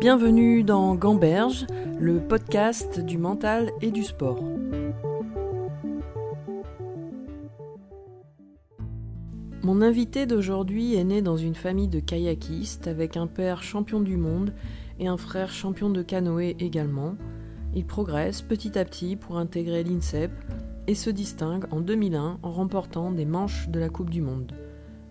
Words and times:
Bienvenue 0.00 0.62
dans 0.62 0.94
Gamberge, 0.94 1.66
le 1.98 2.20
podcast 2.20 3.00
du 3.00 3.18
mental 3.18 3.72
et 3.80 3.90
du 3.90 4.04
sport. 4.04 4.40
Mon 9.64 9.82
invité 9.82 10.26
d'aujourd'hui 10.26 10.94
est 10.94 11.02
né 11.02 11.20
dans 11.20 11.36
une 11.36 11.56
famille 11.56 11.88
de 11.88 11.98
kayakistes 11.98 12.86
avec 12.86 13.16
un 13.16 13.26
père 13.26 13.64
champion 13.64 14.00
du 14.00 14.16
monde 14.16 14.54
et 15.00 15.08
un 15.08 15.16
frère 15.16 15.50
champion 15.50 15.90
de 15.90 16.02
canoë 16.02 16.54
également. 16.60 17.16
Il 17.74 17.84
progresse 17.84 18.40
petit 18.40 18.78
à 18.78 18.84
petit 18.84 19.16
pour 19.16 19.36
intégrer 19.36 19.82
l'INSEP 19.82 20.30
et 20.86 20.94
se 20.94 21.10
distingue 21.10 21.64
en 21.72 21.80
2001 21.80 22.38
en 22.40 22.50
remportant 22.52 23.10
des 23.10 23.26
manches 23.26 23.68
de 23.68 23.80
la 23.80 23.88
Coupe 23.88 24.10
du 24.10 24.22
Monde. 24.22 24.52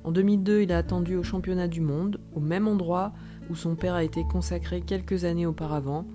En 0.05 0.13
2002, 0.13 0.61
il 0.61 0.71
a 0.71 0.77
attendu 0.77 1.17
au 1.17 1.23
championnat 1.23 1.67
du 1.67 1.81
monde, 1.81 2.21
au 2.33 2.39
même 2.39 2.69
endroit 2.69 3.11
où 3.49 3.55
son 3.55 3.75
père 3.75 3.95
a 3.95 4.03
été 4.03 4.23
consacré 4.23 4.81
quelques 4.81 5.23
années 5.23 5.45
auparavant, 5.45 6.05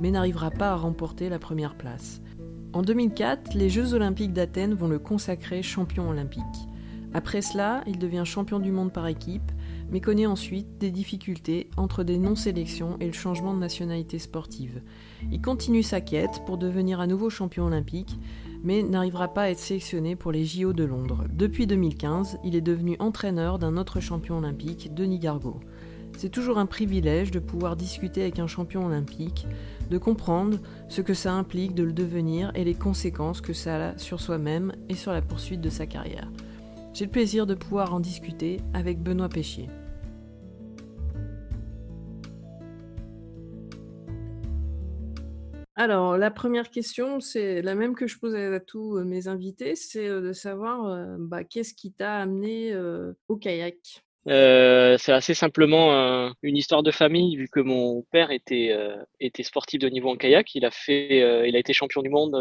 mais 0.00 0.10
n'arrivera 0.10 0.50
pas 0.50 0.70
à 0.70 0.76
remporter 0.76 1.28
la 1.28 1.38
première 1.38 1.74
place. 1.74 2.20
En 2.72 2.82
2004, 2.82 3.54
les 3.54 3.68
Jeux 3.68 3.94
olympiques 3.94 4.32
d'Athènes 4.32 4.74
vont 4.74 4.88
le 4.88 4.98
consacrer 4.98 5.62
champion 5.62 6.08
olympique. 6.08 6.42
Après 7.14 7.42
cela, 7.42 7.82
il 7.86 7.98
devient 7.98 8.22
champion 8.24 8.58
du 8.58 8.72
monde 8.72 8.92
par 8.92 9.06
équipe, 9.06 9.52
mais 9.90 10.00
connaît 10.00 10.26
ensuite 10.26 10.78
des 10.78 10.90
difficultés 10.90 11.68
entre 11.76 12.02
des 12.02 12.16
non-sélections 12.16 12.96
et 13.00 13.06
le 13.06 13.12
changement 13.12 13.52
de 13.52 13.58
nationalité 13.58 14.18
sportive. 14.18 14.80
Il 15.30 15.42
continue 15.42 15.82
sa 15.82 16.00
quête 16.00 16.42
pour 16.46 16.56
devenir 16.56 17.00
à 17.00 17.06
nouveau 17.06 17.28
champion 17.28 17.66
olympique, 17.66 18.18
mais 18.64 18.82
n'arrivera 18.82 19.34
pas 19.34 19.42
à 19.42 19.50
être 19.50 19.58
sélectionné 19.58 20.16
pour 20.16 20.32
les 20.32 20.46
JO 20.46 20.72
de 20.72 20.84
Londres. 20.84 21.24
Depuis 21.30 21.66
2015, 21.66 22.38
il 22.42 22.56
est 22.56 22.62
devenu 22.62 22.96
entraîneur 23.00 23.58
d'un 23.58 23.76
autre 23.76 24.00
champion 24.00 24.38
olympique, 24.38 24.94
Denis 24.94 25.18
Gargaud. 25.18 25.60
C'est 26.16 26.28
toujours 26.28 26.58
un 26.58 26.66
privilège 26.66 27.30
de 27.30 27.38
pouvoir 27.38 27.76
discuter 27.76 28.22
avec 28.22 28.38
un 28.38 28.46
champion 28.46 28.86
olympique, 28.86 29.46
de 29.90 29.98
comprendre 29.98 30.58
ce 30.88 31.00
que 31.00 31.14
ça 31.14 31.32
implique 31.32 31.74
de 31.74 31.82
le 31.82 31.92
devenir 31.92 32.52
et 32.54 32.64
les 32.64 32.74
conséquences 32.74 33.40
que 33.40 33.52
ça 33.52 33.90
a 33.90 33.98
sur 33.98 34.20
soi-même 34.20 34.72
et 34.88 34.94
sur 34.94 35.12
la 35.12 35.22
poursuite 35.22 35.60
de 35.60 35.70
sa 35.70 35.86
carrière. 35.86 36.30
J'ai 36.94 37.06
le 37.06 37.10
plaisir 37.10 37.46
de 37.46 37.54
pouvoir 37.54 37.94
en 37.94 38.00
discuter 38.00 38.60
avec 38.74 39.02
Benoît 39.02 39.28
Péchier. 39.28 39.68
Alors, 45.74 46.18
la 46.18 46.30
première 46.30 46.70
question, 46.70 47.20
c'est 47.20 47.62
la 47.62 47.74
même 47.74 47.94
que 47.94 48.06
je 48.06 48.18
pose 48.18 48.34
à 48.34 48.60
tous 48.60 48.98
euh, 48.98 49.04
mes 49.04 49.26
invités, 49.26 49.74
c'est 49.74 50.06
euh, 50.06 50.20
de 50.20 50.32
savoir 50.32 50.86
euh, 50.86 51.16
bah, 51.18 51.44
qu'est-ce 51.44 51.72
qui 51.74 51.92
t'a 51.92 52.18
amené 52.18 52.76
au 53.28 53.36
kayak? 53.36 54.04
Euh, 54.28 54.96
c'est 54.98 55.12
assez 55.12 55.34
simplement 55.34 56.32
une 56.42 56.56
histoire 56.56 56.82
de 56.82 56.90
famille, 56.90 57.36
vu 57.36 57.48
que 57.48 57.60
mon 57.60 58.02
père 58.12 58.30
était, 58.30 58.70
euh, 58.70 58.96
était 59.20 59.42
sportif 59.42 59.80
de 59.80 59.88
niveau 59.88 60.10
en 60.10 60.16
kayak. 60.16 60.54
Il 60.54 60.64
a, 60.64 60.70
fait, 60.70 61.22
euh, 61.22 61.46
il 61.46 61.56
a 61.56 61.58
été 61.58 61.72
champion 61.72 62.02
du 62.02 62.08
monde 62.08 62.34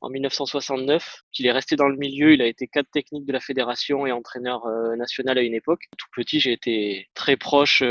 en 0.00 0.08
1969. 0.08 1.22
Il 1.38 1.46
est 1.46 1.52
resté 1.52 1.76
dans 1.76 1.88
le 1.88 1.96
milieu. 1.96 2.32
Il 2.32 2.42
a 2.42 2.46
été 2.46 2.66
cadre 2.66 2.88
technique 2.92 3.26
de 3.26 3.32
la 3.32 3.40
fédération 3.40 4.06
et 4.06 4.12
entraîneur 4.12 4.66
national 4.96 5.38
à 5.38 5.42
une 5.42 5.54
époque. 5.54 5.82
Tout 5.96 6.08
petit, 6.14 6.40
j'ai 6.40 6.52
été 6.52 7.08
très 7.14 7.36
proche, 7.36 7.82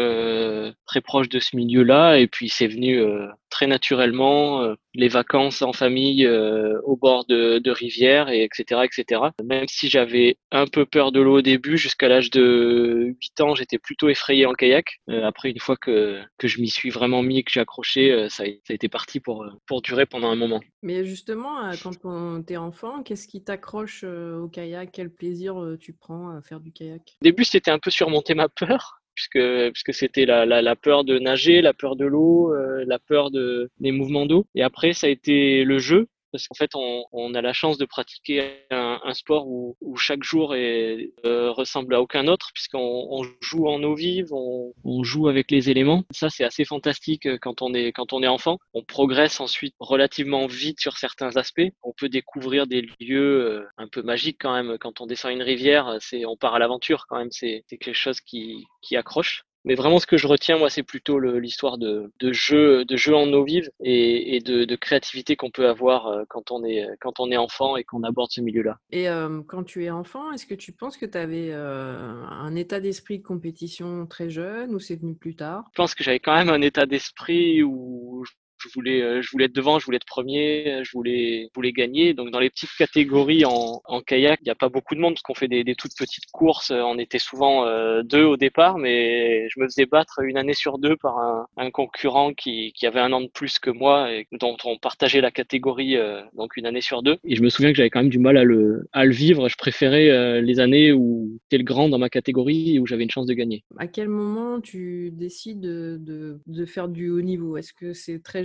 très 0.86 1.02
proche 1.02 1.30
de 1.30 1.40
ce 1.40 1.56
milieu-là. 1.56 2.18
Et 2.18 2.28
puis, 2.28 2.50
c'est 2.50 2.68
venu 2.68 3.02
très 3.50 3.68
naturellement 3.68 4.76
les 4.94 5.08
vacances 5.08 5.62
en 5.62 5.74
famille 5.74 6.28
au 6.28 6.96
bord 6.96 7.26
de, 7.26 7.60
de 7.60 7.72
rivières, 7.72 8.30
et 8.30 8.44
etc., 8.44 8.82
etc. 8.84 9.22
Même 9.44 9.68
si 9.68 9.90
j'avais 9.90 10.38
un 10.52 10.68
peu 10.68 10.86
peur 10.86 11.12
de 11.12 11.20
l'eau 11.20 11.38
au 11.38 11.42
début, 11.42 11.78
jusqu'à 11.78 12.08
l'âge 12.08 12.30
de 12.30 13.16
8 13.22 13.42
ans, 13.42 13.56
j'étais 13.56 13.78
plutôt 13.78 14.10
effrayé 14.10 14.46
en 14.46 14.54
kayak. 14.54 15.00
Euh, 15.10 15.26
après, 15.26 15.50
une 15.52 15.60
fois 15.60 15.78
que, 15.78 16.22
que 16.38 16.48
je 16.48 16.62
m'y 16.62 16.70
suis 16.70 16.90
vraiment 16.90 17.22
mis 17.22 17.40
et 17.40 17.44
que 17.44 17.52
j'ai 17.52 17.60
accroché, 17.60 18.12
euh, 18.12 18.30
ça, 18.30 18.44
a, 18.44 18.46
ça, 18.48 18.72
a, 18.72 18.74
été 18.74 18.90
parti 18.90 19.20
pour, 19.20 19.44
euh, 19.44 19.50
pour 19.66 19.82
durer 19.82 20.06
pendant 20.06 20.30
un 20.30 20.36
moment. 20.36 20.62
Mais 20.82 21.06
justement, 21.06 21.72
quand 21.84 22.44
tu 22.46 22.54
es 22.54 22.58
enfant, 22.58 23.04
qu'est-ce 23.04 23.28
qui 23.28 23.44
t'accroche 23.44 24.04
au 24.04 24.48
kayak? 24.48 24.92
Quel 24.92 25.10
plaisir 25.10 25.56
tu 25.80 25.94
prends 25.94 26.30
à 26.30 26.42
faire 26.42 26.60
du 26.60 26.72
kayak? 26.72 27.02
Au 27.22 27.24
début, 27.24 27.44
c'était 27.44 27.72
un 27.72 27.80
peu 27.80 27.92
surmonter 27.92 28.34
ma 28.34 28.50
peur 28.50 29.01
puisque 29.16 29.40
puisque 29.72 29.94
c'était 29.94 30.26
la, 30.26 30.46
la, 30.46 30.76
peur 30.76 31.04
de 31.04 31.20
nager, 31.20 31.62
la 31.62 31.74
peur 31.74 31.96
de 31.96 32.06
l'eau, 32.06 32.54
la 32.54 33.00
peur 33.00 33.32
de 33.32 33.70
des 33.80 33.92
mouvements 33.92 34.26
d'eau. 34.26 34.46
Et 34.56 34.64
après, 34.64 34.94
ça 34.94 35.08
a 35.08 35.10
été 35.10 35.64
le 35.64 35.80
jeu 35.80 36.08
parce 36.32 36.48
qu'en 36.48 36.56
fait, 36.56 36.72
on, 36.76 37.34
a 37.34 37.42
la 37.42 37.54
chance 37.54 37.78
de 37.78 37.86
pratiquer 37.86 38.66
un, 38.72 39.14
sport 39.14 39.48
où, 39.48 39.76
chaque 39.98 40.24
jour 40.24 40.54
euh, 40.54 41.52
ressemble 41.52 41.94
à 41.96 42.02
aucun 42.02 42.28
autre, 42.28 42.50
puisqu'on 42.54 43.08
on 43.10 43.24
joue 43.42 43.68
en 43.68 43.82
eau 43.84 43.96
vive, 43.96 44.34
on, 44.34 45.04
joue 45.04 45.28
avec 45.28 45.52
les 45.52 45.70
éléments. 45.70 46.04
Ça, 46.12 46.30
c'est 46.30 46.44
assez 46.44 46.66
fantastique 46.66 47.26
euh, 47.26 47.38
quand 47.42 47.62
on 47.62 47.74
est 47.74 47.92
quand 47.92 48.14
on 48.14 48.22
est 48.24 48.28
enfant. 48.28 48.60
On 48.74 48.84
progresse 48.84 49.40
ensuite 49.40 49.74
relativement 49.80 50.46
vite 50.48 50.80
sur 50.80 50.98
certains 50.98 51.36
aspects. 51.38 51.62
On 51.84 51.94
peut 51.94 52.10
découvrir 52.10 52.68
des 52.68 52.88
lieux 53.00 53.46
euh, 53.46 53.68
un 53.78 53.88
peu 53.88 54.02
magiques 54.02 54.38
quand 54.40 54.54
même. 54.54 54.78
Quand 54.78 55.02
on 55.02 55.08
descend 55.08 55.32
une 55.32 55.42
rivière, 55.42 55.98
c'est 56.00 56.26
on 56.26 56.38
part 56.38 56.56
à 56.56 56.60
l'aventure 56.60 57.06
quand 57.08 57.18
même. 57.18 57.32
C'est 57.32 57.64
quelque 57.70 57.94
chose 57.94 58.22
qui 58.22 58.66
accroche. 58.96 59.44
Mais 59.64 59.76
vraiment, 59.76 60.00
ce 60.00 60.08
que 60.08 60.18
je 60.18 60.28
retiens, 60.28 60.58
moi, 60.58 60.70
c'est 60.70 60.84
plutôt 60.84 61.20
l'histoire 61.20 61.78
de, 61.78 62.12
de 62.20 62.34
jeu, 62.34 62.86
de 62.86 62.98
jeu 62.98 63.16
en 63.16 63.32
eau 63.34 63.44
vive 63.44 63.70
et, 63.80 64.36
et 64.36 64.40
de, 64.40 64.66
de, 64.66 64.76
créativité 64.76 65.36
qu'on 65.36 65.52
peut 65.52 65.68
avoir 65.68 66.08
euh, 66.08 66.24
quand 66.28 66.52
on 66.52 66.64
est, 66.64 66.88
quand 67.00 67.20
on 67.20 67.32
est 67.32 67.38
enfant 67.38 67.78
et 67.78 67.84
qu'on 67.84 68.04
aborde 68.04 68.32
ce 68.32 68.42
milieu-là. 68.42 68.80
Et 68.92 69.08
euh, 69.08 69.42
quand 69.48 69.64
tu 69.64 69.86
es 69.86 69.90
enfant, 69.90 70.32
est-ce 70.32 70.46
que 70.46 70.56
tu 70.56 70.72
penses 70.72 70.98
que 70.98 71.06
tu 71.06 71.18
avais 71.18 71.50
euh, 71.52 72.24
un 72.26 72.56
état 72.56 72.80
d'esprit 72.80 73.20
de 73.20 73.24
compétition 73.24 74.08
très 74.08 74.30
jeune 74.30 74.74
ou 74.74 74.80
c'est 74.80 74.96
venu 74.96 75.16
plus 75.16 75.36
tard? 75.36 75.66
Je 75.74 75.78
pense 75.78 75.94
que 75.94 76.04
j'avais 76.04 76.20
quand 76.20 76.36
même 76.36 76.50
un 76.50 76.62
état 76.62 76.86
d'esprit 76.86 77.62
où 77.62 78.24
je 78.26 78.32
voulais, 78.74 79.02
euh, 79.02 79.22
je 79.22 79.30
voulais 79.32 79.46
être 79.46 79.56
devant, 79.56 79.80
je 79.80 79.86
voulais 79.86 79.98
être 79.98 80.06
premier, 80.06 80.68
euh, 80.68 80.84
je 80.84 80.92
voulais, 80.92 81.48
je 81.50 81.56
voulais 81.56 81.72
gagner. 81.72 82.14
Donc 82.14 82.32
dans 82.32 82.40
les 82.40 82.50
petites 82.50 82.76
catégories 82.78 83.46
en, 83.46 83.82
kayak, 84.06 84.40
il 84.42 84.46
n'y 84.46 84.52
a 84.52 84.56
pas 84.56 84.70
beaucoup 84.70 84.96
de 84.96 85.00
monde 85.00 85.14
parce 85.14 85.22
qu'on 85.22 85.34
fait 85.34 85.48
des, 85.48 85.64
toutes 85.76 85.96
petites 85.98 86.26
courses. 86.32 86.72
On 86.72 86.98
était 86.98 87.20
souvent 87.20 87.66
euh, 87.66 88.04
deux 88.04 88.24
au 88.24 88.38
départ, 88.38 88.78
mais 88.78 89.48
je 89.50 89.60
me 89.60 89.66
faisais 89.66 89.86
battre 89.86 90.20
une 90.24 90.38
année 90.38 90.54
sur 90.54 90.78
deux 90.80 90.96
par 90.98 91.18
un, 91.20 91.48
un 91.58 91.72
concurrent 91.72 92.34
qui, 92.34 92.74
qui, 92.74 92.86
avait 92.86 93.00
un 93.00 93.14
an 93.14 93.22
de 93.22 93.28
plus 93.28 93.60
que 93.60 93.70
moi 93.70 94.12
et 94.12 94.28
dont 94.32 94.58
on 94.66 94.78
partageait 94.78 95.22
la 95.22 95.32
catégorie 95.32 95.96
donc 96.34 96.58
une 96.58 96.66
année 96.66 96.82
sur 96.82 97.04
deux. 97.04 97.18
Et 97.24 97.36
je 97.36 97.42
me 97.42 97.50
souviens 97.50 97.72
que 97.72 97.78
j'avais 97.78 97.90
quand 97.90 98.02
même 98.02 98.10
du 98.10 98.20
mal 98.20 98.38
à 98.38 98.44
le, 98.44 98.88
à 98.92 99.06
le 99.06 99.12
vivre. 99.12 99.50
Je 99.50 99.58
préférais 99.58 100.42
les 100.42 100.60
années 100.60 100.92
où 100.92 101.40
j'étais 101.44 101.58
le 101.58 101.64
grand 101.64 101.90
dans 101.90 102.00
ma 102.00 102.10
catégorie 102.10 102.76
et 102.76 102.80
où 102.80 102.86
j'avais 102.86 103.04
une 103.04 103.12
chance 103.12 103.28
de 103.28 103.34
gagner. 103.34 103.64
À 103.78 103.88
quel 103.88 104.10
moment 104.10 104.60
tu 104.60 105.12
décides 105.12 105.62
de, 105.62 105.98
de, 106.00 106.40
de 106.48 106.66
faire 106.66 106.88
du 106.88 107.10
haut 107.10 107.22
niveau? 107.22 107.58
Est-ce 107.58 107.74
que 107.74 107.94
c'est 107.94 108.22
très 108.24 108.44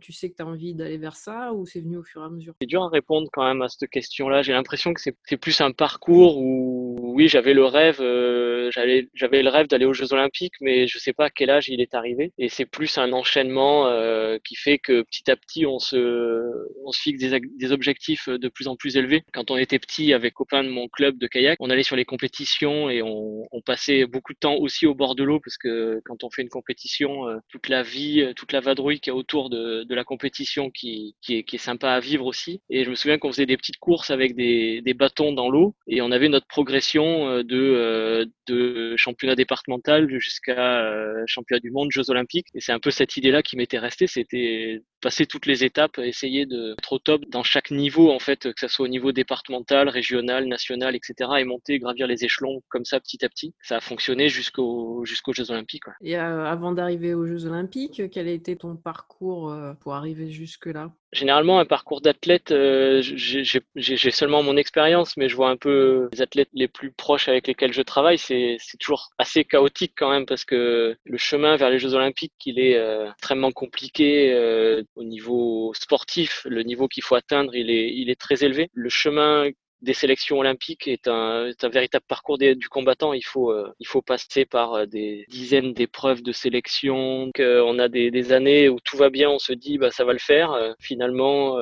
tu 0.00 0.12
sais 0.12 0.30
que 0.30 0.36
tu 0.36 0.42
as 0.42 0.46
envie 0.46 0.74
d'aller 0.74 0.98
vers 0.98 1.16
ça 1.16 1.52
ou 1.52 1.66
c'est 1.66 1.80
venu 1.80 1.96
au 1.96 2.02
fur 2.02 2.22
et 2.22 2.24
à 2.24 2.28
mesure? 2.28 2.54
C'est 2.60 2.66
dur 2.66 2.82
à 2.82 2.88
répondre 2.88 3.28
quand 3.32 3.46
même 3.46 3.62
à 3.62 3.68
cette 3.68 3.88
question-là. 3.90 4.42
J'ai 4.42 4.52
l'impression 4.52 4.94
que 4.94 5.00
c'est 5.00 5.36
plus 5.36 5.60
un 5.60 5.72
parcours 5.72 6.38
où, 6.38 6.96
oui, 7.14 7.28
j'avais 7.28 7.54
le 7.54 7.64
rêve, 7.64 8.00
euh, 8.00 8.70
j'avais 8.72 9.42
le 9.42 9.48
rêve 9.48 9.66
d'aller 9.66 9.86
aux 9.86 9.92
Jeux 9.92 10.12
Olympiques, 10.12 10.54
mais 10.60 10.86
je 10.86 10.98
sais 10.98 11.12
pas 11.12 11.26
à 11.26 11.30
quel 11.30 11.50
âge 11.50 11.68
il 11.68 11.80
est 11.80 11.94
arrivé. 11.94 12.32
Et 12.38 12.48
c'est 12.48 12.66
plus 12.66 12.98
un 12.98 13.12
enchaînement 13.12 13.86
euh, 13.86 14.38
qui 14.44 14.56
fait 14.56 14.78
que 14.78 15.02
petit 15.02 15.30
à 15.30 15.36
petit, 15.36 15.66
on 15.66 15.78
se, 15.78 16.50
on 16.84 16.92
se 16.92 17.00
fixe 17.00 17.20
des, 17.20 17.40
des 17.40 17.72
objectifs 17.72 18.28
de 18.28 18.48
plus 18.48 18.68
en 18.68 18.76
plus 18.76 18.96
élevés. 18.96 19.22
Quand 19.32 19.50
on 19.50 19.56
était 19.56 19.78
petit, 19.78 20.12
avec 20.12 20.34
copains 20.34 20.64
de 20.64 20.68
mon 20.68 20.88
club 20.88 21.18
de 21.18 21.26
kayak, 21.26 21.56
on 21.60 21.70
allait 21.70 21.82
sur 21.82 21.96
les 21.96 22.04
compétitions 22.04 22.90
et 22.90 23.02
on, 23.02 23.46
on 23.50 23.60
passait 23.60 24.06
beaucoup 24.06 24.32
de 24.32 24.38
temps 24.38 24.56
aussi 24.56 24.86
au 24.86 24.94
bord 24.94 25.14
de 25.14 25.24
l'eau 25.24 25.40
parce 25.40 25.56
que 25.56 26.00
quand 26.04 26.24
on 26.24 26.30
fait 26.30 26.42
une 26.42 26.48
compétition, 26.48 27.28
euh, 27.28 27.38
toute 27.48 27.68
la 27.68 27.82
vie, 27.82 28.20
euh, 28.20 28.32
toute 28.34 28.52
la 28.52 28.60
vadrouille 28.60 29.00
qu'il 29.00 29.12
y 29.12 29.14
a 29.14 29.16
autour 29.16 29.29
de, 29.38 29.94
la 29.94 30.04
compétition 30.04 30.70
qui, 30.70 31.14
est, 31.28 31.56
sympa 31.58 31.90
à 31.90 32.00
vivre 32.00 32.26
aussi. 32.26 32.60
Et 32.70 32.84
je 32.84 32.90
me 32.90 32.94
souviens 32.94 33.18
qu'on 33.18 33.30
faisait 33.30 33.46
des 33.46 33.56
petites 33.56 33.78
courses 33.78 34.10
avec 34.10 34.34
des, 34.34 34.82
bâtons 34.94 35.32
dans 35.32 35.48
l'eau 35.48 35.74
et 35.86 36.02
on 36.02 36.10
avait 36.10 36.28
notre 36.28 36.46
progression 36.46 37.28
euh, 37.28 37.42
de, 37.42 37.56
euh, 37.56 38.26
de 38.48 38.94
championnat 38.96 39.34
départemental 39.34 40.10
jusqu'à 40.18 40.82
euh, 40.82 41.22
championnat 41.26 41.60
du 41.60 41.70
monde, 41.70 41.90
Jeux 41.90 42.10
olympiques. 42.10 42.48
Et 42.54 42.60
c'est 42.60 42.72
un 42.72 42.80
peu 42.80 42.90
cette 42.90 43.16
idée-là 43.16 43.42
qui 43.42 43.56
m'était 43.56 43.78
restée, 43.78 44.06
c'était 44.06 44.82
passer 45.00 45.24
toutes 45.24 45.46
les 45.46 45.64
étapes, 45.64 45.98
essayer 45.98 46.44
d'être 46.44 46.92
au 46.92 46.98
top 46.98 47.22
dans 47.30 47.42
chaque 47.42 47.70
niveau, 47.70 48.10
en 48.10 48.18
fait, 48.18 48.52
que 48.52 48.60
ce 48.60 48.68
soit 48.68 48.84
au 48.84 48.88
niveau 48.88 49.12
départemental, 49.12 49.88
régional, 49.88 50.46
national, 50.46 50.94
etc. 50.94 51.30
et 51.38 51.44
monter, 51.44 51.78
gravir 51.78 52.06
les 52.06 52.24
échelons 52.24 52.60
comme 52.68 52.84
ça 52.84 53.00
petit 53.00 53.24
à 53.24 53.30
petit. 53.30 53.54
Ça 53.62 53.76
a 53.76 53.80
fonctionné 53.80 54.28
jusqu'aux 54.28 55.04
Jeux 55.06 55.50
olympiques. 55.50 55.84
Et 56.02 56.16
avant 56.16 56.72
d'arriver 56.72 57.14
aux 57.14 57.26
Jeux 57.26 57.46
olympiques, 57.46 58.02
quel 58.10 58.28
a 58.28 58.32
été 58.32 58.56
ton 58.56 58.76
parcours 58.76 59.19
pour 59.20 59.94
arriver 59.94 60.30
jusque-là? 60.30 60.92
Généralement, 61.12 61.58
un 61.58 61.64
parcours 61.64 62.00
d'athlète, 62.00 62.52
euh, 62.52 63.02
j'ai 63.02 64.10
seulement 64.12 64.44
mon 64.44 64.56
expérience, 64.56 65.16
mais 65.16 65.28
je 65.28 65.34
vois 65.34 65.50
un 65.50 65.56
peu 65.56 66.08
les 66.12 66.22
athlètes 66.22 66.50
les 66.52 66.68
plus 66.68 66.92
proches 66.92 67.28
avec 67.28 67.48
lesquels 67.48 67.72
je 67.72 67.82
travaille. 67.82 68.16
C'est 68.16 68.58
toujours 68.78 69.10
assez 69.18 69.44
chaotique 69.44 69.94
quand 69.96 70.10
même 70.10 70.24
parce 70.24 70.44
que 70.44 70.96
le 71.04 71.18
chemin 71.18 71.56
vers 71.56 71.70
les 71.70 71.80
Jeux 71.80 71.94
Olympiques, 71.94 72.34
il 72.46 72.60
est 72.60 72.76
euh, 72.76 73.10
extrêmement 73.10 73.50
compliqué 73.50 74.32
euh, 74.32 74.84
au 74.94 75.02
niveau 75.02 75.72
sportif. 75.74 76.46
Le 76.48 76.62
niveau 76.62 76.86
qu'il 76.86 77.02
faut 77.02 77.16
atteindre, 77.16 77.56
il 77.56 77.70
est, 77.70 77.92
il 77.92 78.08
est 78.08 78.20
très 78.20 78.44
élevé. 78.44 78.70
Le 78.72 78.88
chemin 78.88 79.50
des 79.82 79.94
sélections 79.94 80.38
olympiques 80.38 80.88
est 80.88 81.08
un, 81.08 81.46
est 81.46 81.64
un 81.64 81.68
véritable 81.68 82.04
parcours 82.06 82.38
du 82.38 82.68
combattant. 82.68 83.12
Il 83.12 83.24
faut, 83.24 83.50
euh, 83.50 83.72
il 83.80 83.86
faut 83.86 84.02
passer 84.02 84.44
par 84.44 84.74
euh, 84.74 84.86
des 84.86 85.24
dizaines 85.28 85.72
d'épreuves 85.72 86.22
de 86.22 86.32
sélection. 86.32 87.30
on 87.38 87.78
a 87.78 87.88
des, 87.88 88.10
des, 88.10 88.32
années 88.32 88.68
où 88.68 88.78
tout 88.84 88.96
va 88.96 89.10
bien, 89.10 89.30
on 89.30 89.38
se 89.38 89.52
dit 89.52 89.78
bah 89.78 89.90
ça 89.90 90.04
va 90.04 90.12
le 90.12 90.18
faire. 90.18 90.74
finalement, 90.78 91.56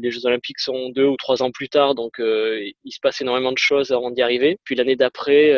les 0.00 0.10
Jeux 0.10 0.26
olympiques 0.26 0.58
sont 0.58 0.88
deux 0.90 1.06
ou 1.06 1.16
trois 1.16 1.42
ans 1.42 1.50
plus 1.50 1.68
tard, 1.68 1.94
donc 1.94 2.14
il 2.18 2.92
se 2.92 3.00
passe 3.00 3.20
énormément 3.20 3.52
de 3.52 3.58
choses 3.58 3.92
avant 3.92 4.10
d'y 4.10 4.22
arriver. 4.22 4.58
Puis 4.64 4.74
l'année 4.74 4.96
d'après, 4.96 5.56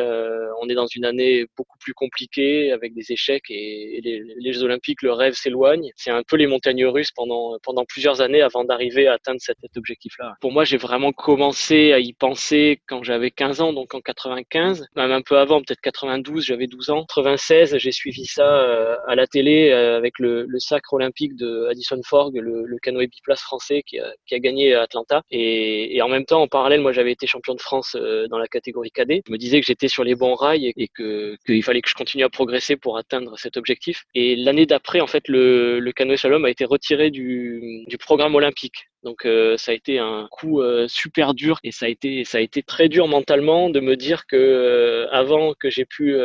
on 0.60 0.68
est 0.68 0.74
dans 0.74 0.86
une 0.86 1.04
année 1.04 1.46
beaucoup 1.56 1.78
plus 1.78 1.94
compliquée 1.94 2.72
avec 2.72 2.94
des 2.94 3.12
échecs 3.12 3.44
et, 3.50 4.00
les, 4.02 4.52
Jeux 4.52 4.62
olympiques, 4.62 5.02
le 5.02 5.12
rêve 5.12 5.34
s'éloigne. 5.34 5.90
C'est 5.96 6.10
un 6.10 6.22
peu 6.22 6.36
les 6.36 6.46
montagnes 6.46 6.86
russes 6.86 7.10
pendant 7.12 7.56
pendant 7.62 7.84
plusieurs 7.84 8.20
années 8.20 8.42
avant 8.42 8.64
d'arriver 8.64 9.06
à 9.08 9.14
atteindre 9.14 9.40
cet 9.40 9.58
objectif-là. 9.76 10.34
Pour 10.40 10.52
moi, 10.52 10.64
j'ai 10.64 10.76
vraiment 10.76 11.12
commencé 11.12 11.75
à 11.76 11.98
y 11.98 12.12
penser 12.12 12.80
quand 12.86 13.02
j'avais 13.02 13.30
15 13.30 13.60
ans, 13.60 13.72
donc 13.72 13.94
en 13.94 14.00
95, 14.00 14.86
même 14.96 15.12
un 15.12 15.22
peu 15.22 15.38
avant, 15.38 15.60
peut-être 15.60 15.80
92, 15.80 16.44
j'avais 16.44 16.66
12 16.66 16.90
ans. 16.90 17.04
96, 17.04 17.76
j'ai 17.78 17.92
suivi 17.92 18.26
ça 18.26 18.46
euh, 18.46 18.96
à 19.06 19.14
la 19.14 19.26
télé 19.26 19.70
euh, 19.70 19.96
avec 19.96 20.18
le, 20.18 20.46
sacre 20.58 20.94
olympique 20.94 21.36
de 21.36 21.66
Addison 21.70 22.00
Forg, 22.04 22.34
le, 22.36 22.64
le 22.64 22.78
canoë 22.78 23.06
biplace 23.06 23.40
français 23.40 23.82
qui 23.86 23.98
a, 23.98 24.38
gagné 24.38 24.74
à 24.74 24.82
Atlanta. 24.82 25.22
Et, 25.30 26.00
en 26.02 26.08
même 26.08 26.24
temps, 26.24 26.42
en 26.42 26.48
parallèle, 26.48 26.80
moi, 26.80 26.92
j'avais 26.92 27.12
été 27.12 27.26
champion 27.26 27.54
de 27.54 27.60
France 27.60 27.96
euh, 27.98 28.26
dans 28.28 28.38
la 28.38 28.48
catégorie 28.48 28.90
cadet. 28.90 29.22
Je 29.26 29.32
me 29.32 29.38
disais 29.38 29.60
que 29.60 29.66
j'étais 29.66 29.88
sur 29.88 30.04
les 30.04 30.14
bons 30.14 30.34
rails 30.34 30.72
et, 30.76 30.88
que 30.88 31.36
qu'il 31.46 31.62
fallait 31.62 31.82
que 31.82 31.90
je 31.90 31.94
continue 31.94 32.24
à 32.24 32.28
progresser 32.28 32.76
pour 32.76 32.98
atteindre 32.98 33.38
cet 33.38 33.56
objectif. 33.56 34.04
Et 34.14 34.36
l'année 34.36 34.66
d'après, 34.66 35.00
en 35.00 35.06
fait, 35.06 35.28
le, 35.28 35.92
canoë 35.94 36.16
slalom 36.16 36.44
a 36.44 36.50
été 36.50 36.64
retiré 36.64 37.10
du 37.10 37.86
programme 37.98 38.34
olympique. 38.34 38.86
Donc 39.04 39.24
euh, 39.24 39.56
ça 39.56 39.72
a 39.72 39.74
été 39.74 39.98
un 39.98 40.26
coup 40.30 40.60
euh, 40.60 40.88
super 40.88 41.34
dur 41.34 41.58
et 41.62 41.70
ça 41.70 41.86
a 41.86 41.88
été 41.88 42.24
ça 42.24 42.38
a 42.38 42.40
été 42.40 42.62
très 42.62 42.88
dur 42.88 43.06
mentalement 43.06 43.70
de 43.70 43.80
me 43.80 43.94
dire 43.96 44.26
que 44.26 44.36
euh, 44.36 45.08
avant 45.10 45.54
que 45.54 45.70
j'ai 45.70 45.84
pu 45.84 46.16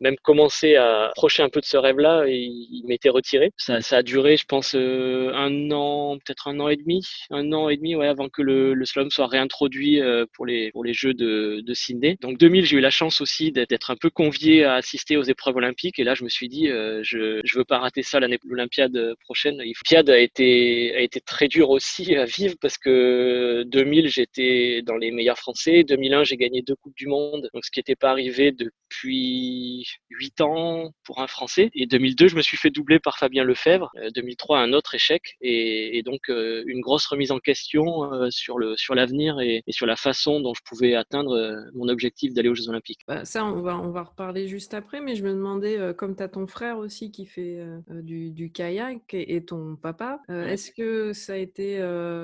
même 0.00 0.16
commencer 0.22 0.76
à 0.76 1.10
approcher 1.10 1.42
un 1.42 1.48
peu 1.48 1.60
de 1.60 1.64
ce 1.64 1.76
rêve-là, 1.76 2.24
il, 2.26 2.82
m'était 2.86 3.08
retiré. 3.08 3.50
Ça, 3.56 3.80
ça, 3.80 3.98
a 3.98 4.02
duré, 4.02 4.36
je 4.36 4.46
pense, 4.46 4.74
un 4.74 5.70
an, 5.70 6.16
peut-être 6.18 6.48
un 6.48 6.58
an 6.60 6.68
et 6.68 6.76
demi, 6.76 7.04
un 7.30 7.52
an 7.52 7.68
et 7.68 7.76
demi, 7.76 7.94
ouais, 7.94 8.08
avant 8.08 8.28
que 8.28 8.42
le, 8.42 8.74
le 8.74 8.84
slalom 8.84 9.10
soit 9.10 9.26
réintroduit 9.26 10.00
pour 10.32 10.46
les 10.46 10.70
pour 10.72 10.84
les 10.84 10.94
Jeux 10.94 11.14
de, 11.14 11.60
de 11.64 11.74
Sydney. 11.74 12.16
Donc 12.20 12.38
2000, 12.38 12.64
j'ai 12.64 12.76
eu 12.76 12.80
la 12.80 12.90
chance 12.90 13.20
aussi 13.20 13.52
d'être 13.52 13.90
un 13.90 13.96
peu 13.96 14.10
convié 14.10 14.64
à 14.64 14.74
assister 14.74 15.16
aux 15.16 15.22
épreuves 15.22 15.56
olympiques 15.56 15.98
et 15.98 16.04
là 16.04 16.14
je 16.14 16.24
me 16.24 16.28
suis 16.28 16.48
dit 16.48 16.68
je 16.68 17.40
je 17.44 17.58
veux 17.58 17.64
pas 17.64 17.78
rater 17.78 18.02
ça 18.02 18.20
l'année 18.20 18.38
l'Olympiade 18.44 19.14
prochaine. 19.20 19.58
L'Olympiade 19.58 20.10
a 20.10 20.18
été 20.18 20.94
a 20.96 21.00
été 21.00 21.20
très 21.20 21.48
dur 21.48 21.70
aussi 21.70 21.97
à 22.16 22.24
vivre 22.24 22.54
parce 22.60 22.78
que 22.78 23.64
2000, 23.64 24.08
j'étais 24.08 24.82
dans 24.82 24.96
les 24.96 25.10
meilleurs 25.10 25.38
français. 25.38 25.84
2001, 25.84 26.24
j'ai 26.24 26.36
gagné 26.36 26.62
deux 26.62 26.76
Coupes 26.76 26.96
du 26.96 27.06
Monde, 27.06 27.48
donc 27.52 27.64
ce 27.64 27.70
qui 27.70 27.80
n'était 27.80 27.96
pas 27.96 28.10
arrivé 28.10 28.52
depuis 28.52 29.86
huit 30.10 30.40
ans 30.40 30.92
pour 31.04 31.20
un 31.20 31.26
Français. 31.26 31.70
Et 31.74 31.86
2002, 31.86 32.28
je 32.28 32.36
me 32.36 32.42
suis 32.42 32.56
fait 32.56 32.70
doubler 32.70 32.98
par 32.98 33.18
Fabien 33.18 33.44
Lefebvre. 33.44 33.90
2003, 34.14 34.58
euh, 34.58 34.62
un 34.62 34.72
autre 34.72 34.94
échec. 34.94 35.36
Et, 35.40 36.02
donc, 36.04 36.30
euh, 36.30 36.62
une 36.66 36.80
grosse 36.80 37.06
remise 37.06 37.32
en 37.32 37.38
question 37.38 38.12
euh, 38.12 38.28
sur 38.30 38.58
le 38.58 38.76
sur 38.76 38.94
l'avenir 38.94 39.40
et, 39.40 39.62
sur 39.68 39.86
la 39.86 39.96
façon 39.96 40.40
dont 40.40 40.54
je 40.54 40.62
pouvais 40.64 40.94
atteindre 40.94 41.68
mon 41.74 41.88
objectif 41.88 42.32
d'aller 42.34 42.48
aux 42.48 42.54
Jeux 42.54 42.68
Olympiques. 42.68 43.00
Bah, 43.06 43.24
ça, 43.24 43.44
on 43.44 43.60
va, 43.60 43.78
on 43.78 43.90
va 43.90 44.02
reparler 44.02 44.48
juste 44.48 44.74
après, 44.74 45.00
mais 45.00 45.14
je 45.14 45.24
me 45.24 45.32
demandais, 45.32 45.78
comme 45.96 46.16
tu 46.16 46.22
as 46.22 46.28
ton 46.28 46.46
frère 46.46 46.78
aussi 46.78 47.10
qui 47.10 47.26
fait 47.26 47.58
du, 47.88 48.30
du, 48.30 48.50
kayak 48.50 49.02
et, 49.12 49.44
ton 49.44 49.76
papa, 49.76 50.20
est-ce 50.28 50.70
que 50.72 51.12
ça 51.12 51.34
a 51.34 51.36
été 51.36 51.78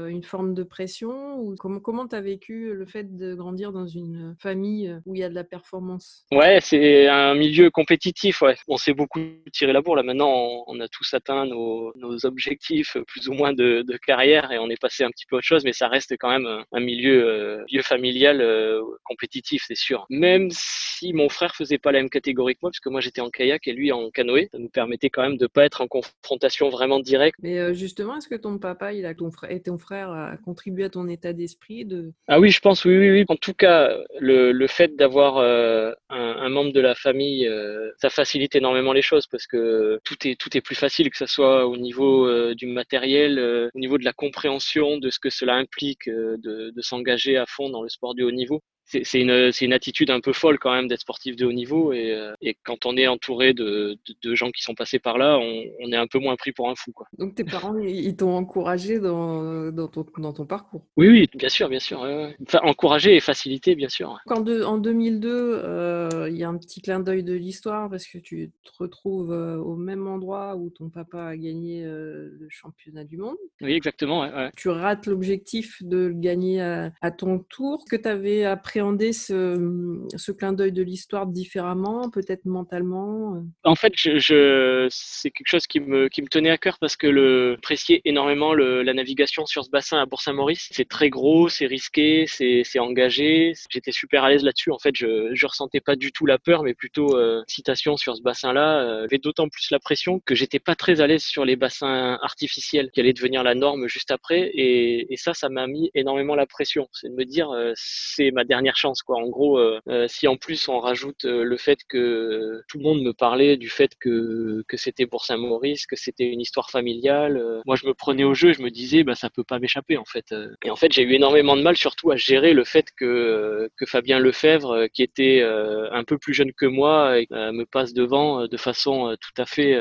une 0.09 0.23
forme 0.23 0.55
de 0.55 0.63
pression 0.63 1.39
ou 1.39 1.55
comment 1.57 1.81
comment 1.81 2.07
tu 2.07 2.17
as 2.17 2.21
vécu 2.21 2.73
le 2.75 2.87
fait 2.87 3.17
de 3.17 3.35
grandir 3.35 3.73
dans 3.73 3.87
une 3.87 4.35
famille 4.39 4.95
où 5.07 5.15
il 5.15 5.21
y 5.21 5.25
a 5.25 5.29
de 5.29 5.35
la 5.35 5.45
performance? 5.45 6.25
Ouais, 6.33 6.59
c'est 6.61 7.09
un 7.09 7.35
milieu 7.35 7.71
compétitif. 7.71 8.43
Ouais. 8.43 8.57
On 8.69 8.77
s'est 8.77 8.95
beaucoup 8.95 9.21
tiré 9.53 9.73
la 9.73 9.81
bourre 9.81 9.97
là. 9.97 10.03
Maintenant, 10.03 10.65
on, 10.67 10.81
a 10.81 10.89
tous 10.89 11.15
atteint 11.15 11.47
nos, 11.47 11.93
nos, 11.97 12.27
objectifs 12.27 12.97
plus 13.07 13.29
ou 13.29 13.33
moins 13.33 13.53
de, 13.53 13.83
de, 13.83 13.97
carrière 13.97 14.53
et 14.53 14.59
on 14.59 14.69
est 14.69 14.81
passé 14.81 15.05
un 15.05 15.11
petit 15.11 15.27
peu 15.27 15.37
autre 15.37 15.47
chose, 15.47 15.65
mais 15.65 15.73
ça 15.73 15.89
reste 15.89 16.15
quand 16.19 16.31
même 16.31 16.47
un 16.73 16.81
milieu, 16.81 17.25
euh, 17.25 17.65
milieu 17.71 17.83
familial 17.83 18.41
euh, 18.41 18.83
compétitif, 19.05 19.65
c'est 19.67 19.77
sûr. 19.77 20.07
Même 20.11 20.49
si 20.51 21.13
mon 21.13 21.29
frère 21.29 21.55
faisait 21.55 21.79
pas 21.79 21.93
la 21.93 22.01
même 22.01 22.11
catégorie 22.11 22.55
que 22.55 22.61
moi, 22.63 22.71
parce 22.71 22.81
que 22.81 22.89
moi 22.89 23.01
j'étais 23.01 23.21
en 23.21 23.31
kayak 23.31 23.67
et 23.67 23.73
lui 23.73 23.93
en 23.93 24.11
canoë, 24.11 24.49
ça 24.53 24.59
nous 24.59 24.69
permettait 24.69 25.11
quand 25.11 25.23
même 25.23 25.37
de 25.37 25.47
pas 25.47 25.65
être 25.65 25.81
en 25.81 25.87
confrontation 25.87 26.69
vraiment 26.71 27.01
directe. 27.01 27.39
Mais 27.43 27.75
justement, 27.75 28.17
est-ce 28.17 28.29
que 28.29 28.35
ton 28.35 28.59
papa, 28.59 28.93
il 28.93 29.07
a 29.07 29.15
ton 29.15 29.31
frère, 29.31 29.51
et 29.55 29.61
ton 29.61 29.79
frère 29.79 30.11
a 30.11 30.37
contribué 30.37 30.85
à 30.85 30.91
ton 30.91 31.09
état 31.09 31.33
d'esprit 31.33 31.85
de... 31.85 32.13
Ah 32.27 32.41
oui, 32.41 32.51
je 32.51 32.61
pense, 32.61 32.85
oui, 32.85 32.99
oui, 32.99 33.11
oui. 33.11 33.25
En 33.29 33.37
tout 33.37 33.55
cas, 33.55 33.97
le, 34.19 34.67
fait 34.67 34.97
d'avoir 34.97 35.39
euh, 35.39 35.93
un, 36.11 36.49
membre 36.49 36.73
de 36.73 36.81
la 36.81 36.95
famille, 36.95 37.47
euh, 37.47 37.91
ça 37.99 38.11
facilite 38.11 38.55
énormément 38.57 38.93
les 38.93 39.03
choses 39.03 39.27
parce 39.27 39.47
que 39.47 40.01
tout 40.05 40.17
est, 40.27 40.39
tout 40.39 40.57
est 40.57 40.61
plus 40.61 40.75
facile, 40.75 41.11
que 41.11 41.17
ce 41.17 41.27
soit 41.27 41.67
au 41.67 41.77
niveau 41.77 42.27
euh, 42.27 42.55
du 42.55 42.67
matériel, 42.67 43.39
au 43.75 43.79
niveau 43.79 43.99
de 43.99 44.05
la 44.05 44.13
compréhension 44.13 44.99
de 44.99 45.11
ce 45.11 45.19
que 45.19 45.31
cela 45.31 45.55
implique 45.55 46.09
de 46.09 46.81
s'engager 46.81 47.37
à 47.37 47.47
fond 47.47 47.71
dans 47.71 47.83
le 47.83 47.89
sport 47.89 48.15
du 48.15 48.23
haut 48.23 48.31
niveau 48.31 48.63
c'est 48.87 49.21
une, 49.21 49.51
une, 49.61 49.73
attitude 49.73 50.11
un 50.11 50.21
peu 50.21 50.33
folle 50.33 50.59
quand 50.59 50.73
même 50.73 50.89
d'être 50.89 51.01
sportif 51.01 51.37
de 51.37 51.47
haut 51.47 51.53
niveau 51.53 51.93
et, 51.93 52.13
euh, 52.13 52.35
et 52.43 52.57
quand 52.65 52.87
on 52.87 52.97
est 52.97 53.07
entouré 53.07 53.55
de, 53.55 53.97
de, 54.07 54.15
de, 54.23 54.35
gens 54.35 54.51
qui 54.51 54.63
sont 54.63 54.75
passés 54.75 54.99
par 54.99 55.17
là, 55.19 55.39
on, 55.39 55.65
on, 55.81 55.93
est 55.93 55.97
un 55.97 56.07
peu 56.07 56.19
moins 56.19 56.37
pris 56.37 56.53
pour 56.53 56.69
un 56.69 56.75
fou. 56.75 56.93
Quoi. 56.93 57.07
Donc 57.19 57.35
tes 57.35 57.45
parents, 57.45 57.79
ils 57.79 58.15
t'ont 58.15 58.37
encouragé 58.37 59.01
dans, 59.01 59.73
dans, 59.73 59.89
ton, 59.89 60.05
dans, 60.19 60.33
ton, 60.33 60.47
parcours? 60.47 60.85
Oui, 60.97 61.09
oui, 61.09 61.29
bien 61.35 61.49
sûr, 61.49 61.69
bien 61.69 61.81
sûr. 61.81 62.01
Enfin, 62.47 62.61
encouragé 62.63 63.17
et 63.17 63.21
facilité, 63.21 63.75
bien 63.75 63.89
sûr. 63.89 64.19
Quand 64.27 64.41
de, 64.41 64.63
en 64.63 64.79
2002, 64.79 65.29
euh, 65.31 66.29
il 66.31 66.37
y 66.37 66.45
a 66.45 66.49
un 66.49 66.57
petit 66.59 66.83
clin 66.83 67.01
d'œil 67.01 67.25
de 67.25 67.35
l'histoire 67.35 67.89
parce 67.89 68.07
que 68.07 68.19
tu 68.19 68.53
te 68.65 68.71
retrouves 68.79 69.33
euh, 69.33 69.57
au 69.57 69.77
même 69.77 70.07
endroit 70.07 70.57
où 70.57 70.71
ton 70.71 70.91
papa 70.91 71.25
a 71.25 71.37
gagné 71.37 71.85
euh, 71.85 72.31
le 72.39 72.47
championnat 72.51 73.05
du 73.05 73.17
monde. 73.17 73.37
Oui, 73.61 73.73
exactement. 73.73 74.21
Ouais, 74.23 74.33
ouais. 74.33 74.51
Tu 74.57 74.69
rates 74.69 75.07
l'objectif 75.07 75.83
de 75.83 75.97
le 75.97 76.15
gagner 76.15 76.61
à, 76.61 76.93
à 77.01 77.11
ton 77.11 77.39
tour. 77.39 77.85
que 77.91 77.97
tu 77.97 78.09
avais 78.09 78.45
appris 78.45 78.74
appréhender 78.75 79.13
ce, 79.13 80.01
ce 80.17 80.33
clin 80.33 80.53
d'œil 80.53 80.73
de 80.73 80.83
l'histoire 80.83 81.27
différemment, 81.27 82.11
peut-être 82.11 82.45
mentalement 82.45 83.37
euh? 83.37 83.41
En 83.63 83.77
fait, 83.77 83.93
je, 83.95 84.87
c'est 84.91 85.31
quelque 85.31 85.47
chose 85.47 85.67
qui 85.67 85.79
me, 85.81 86.09
qui 86.09 86.23
me 86.23 86.27
tenait 86.27 86.51
à 86.51 86.59
cœur 86.59 86.79
parce 86.81 86.97
que 86.97 87.07
le 87.07 87.55
appréciais 87.59 88.01
énormément 88.05 88.53
le, 88.53 88.83
la 88.83 88.93
navigation 88.93 89.47
sur 89.47 89.65
ce 89.65 89.71
bassin 89.71 89.99
à 90.01 90.07
Bourg-Saint-Maurice. 90.07 90.69
C'est 90.73 90.89
très 90.89 91.09
gros, 91.09 91.49
c'est 91.49 91.67
risqué, 91.67 92.27
c'est, 92.27 92.65
engagé. 92.81 93.53
J'étais 93.71 93.93
super 93.93 94.25
à 94.25 94.31
l'aise 94.31 94.43
là-dessus. 94.43 94.73
En 94.73 94.79
fait, 94.79 94.95
je, 94.97 95.31
je 95.33 95.47
ressentais 95.47 95.81
pas 95.81 95.95
du 95.95 96.11
tout 96.11 96.27
la 96.27 96.39
peur, 96.39 96.65
mais 96.65 96.75
plutôt 96.75 97.17
euh, 97.17 97.43
citation 97.47 97.97
sur 97.97 98.17
ce 98.17 98.23
bassin-là. 98.23 98.83
Euh, 98.83 99.01
J'avais 99.03 99.19
d'autant 99.19 99.49
plus 99.49 99.71
la 99.71 99.79
pression 99.79 100.21
que 100.27 100.35
j'étais 100.35 100.59
pas 100.59 100.75
très 100.75 101.01
à 101.01 101.07
l'aise 101.07 101.23
sur 101.23 101.45
les 101.45 101.55
bassins 101.55 102.19
artificiels 102.23 102.91
qui 102.91 103.01
allaient 103.01 103.13
devenir 103.13 103.45
la 103.45 103.55
norme 103.55 103.87
juste 103.87 104.11
après. 104.11 104.51
Et, 104.55 105.13
et 105.13 105.17
ça, 105.17 105.33
ça 105.33 105.49
m'a 105.49 105.67
mis 105.69 105.91
énormément 105.95 106.35
la 106.35 106.47
pression. 106.47 106.89
C'est 106.93 107.09
de 107.09 107.15
me 107.15 107.25
dire, 107.25 107.51
euh, 107.51 107.73
c'est 107.77 108.33
ma 108.33 108.45
dernière 108.45 108.64
chance 108.73 109.03
quoi. 109.03 109.19
En 109.19 109.29
gros, 109.29 109.59
euh, 109.59 109.81
euh, 109.89 110.07
si 110.09 110.27
en 110.29 110.37
plus 110.37 110.69
on 110.69 110.79
rajoute 110.81 111.25
euh, 111.25 111.45
le 111.45 111.57
fait 111.57 111.79
que 111.89 112.63
tout 112.69 112.79
le 112.79 112.85
monde 112.85 113.03
me 113.03 113.13
parlait 113.13 113.57
du 113.57 113.69
fait 113.69 113.91
que 114.01 114.65
c'était 114.75 115.07
pour 115.07 115.25
Saint-Maurice, 115.25 115.87
que 115.87 115.97
c'était 115.97 116.25
une 116.25 116.41
histoire 116.41 116.71
familiale, 116.71 117.63
moi 117.67 117.77
je 117.77 117.87
me 117.87 117.95
prenais 117.95 118.25
au 118.25 118.35
jeu, 118.35 118.53
je 118.53 118.63
me 118.63 118.71
disais 118.71 119.05
bah 119.05 119.15
ça 119.15 119.31
peut 119.31 119.45
pas 119.45 119.59
m'échapper 119.59 119.97
en 119.97 120.05
fait. 120.05 120.35
Et 120.65 120.71
en 120.71 120.77
fait 120.77 120.93
j'ai 120.93 121.03
eu 121.03 121.13
énormément 121.13 121.57
de 121.57 121.63
mal 121.63 121.77
surtout 121.77 122.11
à 122.11 122.17
gérer 122.17 122.53
le 122.53 122.65
fait 122.65 122.87
que 122.97 123.69
que 123.77 123.87
Fabien 123.87 124.19
Lefebvre, 124.19 124.87
qui 124.93 125.03
était 125.03 125.43
un 125.43 126.05
peu 126.05 126.19
plus 126.19 126.35
jeune 126.35 126.53
que 126.53 126.67
moi, 126.67 127.17
me 127.31 127.65
passe 127.65 127.93
devant 127.93 128.47
de 128.47 128.57
façon 128.57 129.17
tout 129.21 129.43
à 129.43 129.47
fait 129.47 129.75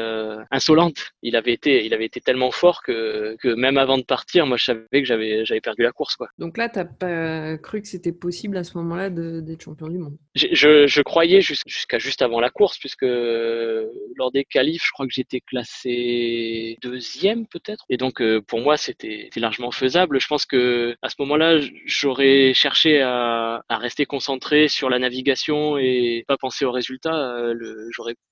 insolente. 0.51 1.11
Il 1.21 1.35
avait 1.35 1.53
été 1.53 1.85
il 1.85 1.93
avait 1.93 2.05
été 2.05 2.21
tellement 2.21 2.51
fort 2.51 2.81
que 2.83 3.53
même 3.55 3.77
avant 3.77 3.97
de 3.97 4.03
partir, 4.03 4.45
moi 4.45 4.57
je 4.57 4.65
savais 4.65 4.85
que 4.91 5.05
j'avais 5.05 5.45
j'avais 5.45 5.61
perdu 5.61 5.83
la 5.83 5.91
course 5.91 6.15
quoi. 6.15 6.29
Donc 6.37 6.57
là 6.57 6.69
t'as 6.69 6.85
pas 6.85 7.57
cru 7.57 7.81
que 7.81 7.87
c'était 7.87 8.11
possible 8.11 8.57
à 8.57 8.63
ce 8.63 8.72
moment-là 8.77 9.09
d'être 9.09 9.63
champion 9.63 9.87
du 9.87 9.97
monde 9.97 10.17
je, 10.35 10.87
je, 10.87 11.01
croyais 11.01 11.41
jusqu'à 11.41 11.99
juste 11.99 12.21
avant 12.21 12.39
la 12.39 12.49
course, 12.49 12.79
puisque 12.79 13.05
lors 13.05 14.31
des 14.31 14.45
qualifs, 14.45 14.83
je 14.85 14.91
crois 14.91 15.05
que 15.05 15.13
j'étais 15.13 15.41
classé 15.41 16.77
deuxième 16.81 17.45
peut-être. 17.47 17.85
Et 17.89 17.97
donc 17.97 18.21
euh, 18.21 18.41
pour 18.41 18.59
moi, 18.59 18.77
c'était 18.77 19.29
largement 19.35 19.71
faisable. 19.71 20.19
Je 20.19 20.27
pense 20.27 20.45
que 20.45 20.95
à 21.01 21.09
ce 21.09 21.15
moment-là, 21.19 21.59
j'aurais 21.85 22.53
cherché 22.55 23.01
à, 23.01 23.63
à, 23.69 23.77
rester 23.77 24.05
concentré 24.05 24.67
sur 24.67 24.89
la 24.89 24.97
navigation 24.97 25.77
et 25.77 26.23
pas 26.27 26.37
penser 26.37 26.65
aux 26.65 26.71
résultats. 26.71 27.35
Euh, 27.37 27.53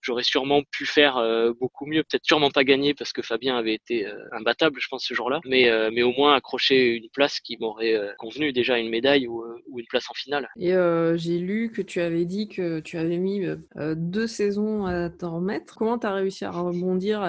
j'aurais 0.02 0.24
sûrement 0.24 0.62
pu 0.72 0.86
faire 0.86 1.18
euh, 1.18 1.54
beaucoup 1.60 1.86
mieux, 1.86 2.04
peut-être 2.04 2.26
sûrement 2.26 2.50
pas 2.50 2.64
gagner 2.64 2.94
parce 2.96 3.14
que 3.14 3.22
Fabien 3.22 3.58
avait 3.58 3.76
été 3.76 4.08
imbattable, 4.32 4.80
je 4.80 4.88
pense, 4.90 5.06
ce 5.06 5.14
jour-là. 5.14 5.40
Mais, 5.46 5.70
mais 5.92 6.02
au 6.02 6.12
moins 6.12 6.34
accrocher 6.34 6.96
une 6.96 7.10
place 7.14 7.40
qui 7.40 7.58
m'aurait 7.60 8.00
convenu 8.18 8.54
déjà 8.54 8.78
une 8.78 8.90
médaille 8.90 9.28
ou, 9.28 9.44
ou 9.68 9.80
une 9.80 9.86
place 9.88 10.10
en 10.10 10.14
finale. 10.14 10.31
Et 10.58 10.74
euh, 10.74 11.18
j'ai 11.18 11.40
lu 11.40 11.72
que 11.72 11.82
tu 11.82 12.02
avais 12.02 12.26
dit 12.26 12.48
que 12.48 12.80
tu 12.80 12.98
avais 12.98 13.18
mis 13.18 13.46
euh, 13.46 13.96
deux 13.96 14.28
saisons 14.28 14.86
à 14.86 15.10
t'en 15.10 15.36
remettre. 15.36 15.76
Comment 15.76 15.98
tu 15.98 16.08
as 16.08 16.14
réussi 16.14 16.46
à 16.46 16.52
rebondir 16.52 17.22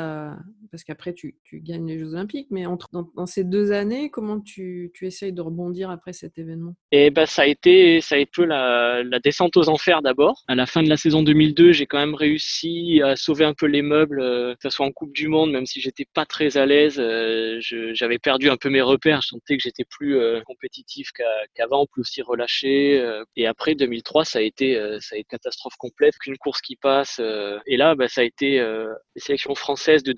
parce 0.73 0.85
qu'après 0.85 1.13
tu, 1.13 1.37
gagnes 1.53 1.87
les 1.87 1.99
Jeux 1.99 2.15
Olympiques, 2.15 2.49
mais 2.51 2.65
entre, 2.65 2.89
dans, 2.93 3.27
ces 3.27 3.45
deux 3.45 3.73
années, 3.73 4.09
comment 4.11 4.41
tu, 4.41 4.91
essayes 5.03 5.33
de 5.33 5.43
rebondir 5.43 5.91
après 5.91 6.15
cet 6.15 6.39
événement? 6.39 6.75
Eh 6.93 7.11
ben 7.11 7.27
ça 7.27 7.43
a 7.43 7.47
été 7.47 8.01
ça 8.01 8.15
a 8.15 8.19
été 8.19 8.47
la, 8.47 9.03
descente 9.23 9.57
aux 9.59 9.69
enfers 9.69 10.01
d'abord. 10.01 10.43
À 10.49 10.55
la 10.55 10.65
fin 10.65 10.83
de 10.83 10.89
la 10.89 10.97
saison 10.97 11.23
2002, 11.23 11.73
j'ai 11.73 11.87
quand 11.87 11.99
même 11.99 12.15
réussi 12.15 13.03
à 13.05 13.17
sauver 13.17 13.45
un 13.45 13.53
peu 13.53 13.67
les 13.67 13.83
meubles, 13.83 14.21
euh, 14.21 14.55
que 14.55 14.63
ce 14.63 14.71
soit 14.71 14.87
en 14.87 14.93
Coupe 14.93 15.13
du 15.13 15.29
Monde, 15.29 15.53
même 15.53 15.67
si 15.67 15.81
j'étais 15.81 16.07
pas 16.15 16.25
très 16.25 16.57
à 16.57 16.65
l'aise, 16.65 16.97
euh, 16.99 17.59
j'avais 17.61 18.19
perdu 18.19 18.49
un 18.49 18.57
peu 18.57 18.71
mes 18.71 18.81
repères. 18.81 19.21
Je 19.21 19.29
sentais 19.29 19.59
que 19.59 19.63
j'étais 19.63 19.85
plus 19.85 20.17
euh, 20.17 20.41
compétitif 20.47 21.11
qu'avant, 21.55 21.85
plus 21.87 22.01
aussi 22.01 22.23
relâché. 22.23 23.03
et 23.37 23.47
après 23.47 23.75
2003, 23.75 24.25
ça 24.25 24.39
a 24.39 24.43
été 24.43 24.75
ça 25.01 25.17
a 25.17 25.19
été 25.19 25.27
catastrophe 25.29 25.77
complète, 25.79 26.15
qu'une 26.19 26.39
course 26.39 26.63
qui 26.63 26.77
passe. 26.77 27.21
et 27.67 27.77
là, 27.77 27.95
bah, 27.95 28.09
ça 28.09 28.23
a 28.23 28.25
été 28.25 28.59
les 29.15 29.21
sélections 29.21 29.55
françaises 29.55 30.03
de 30.03 30.13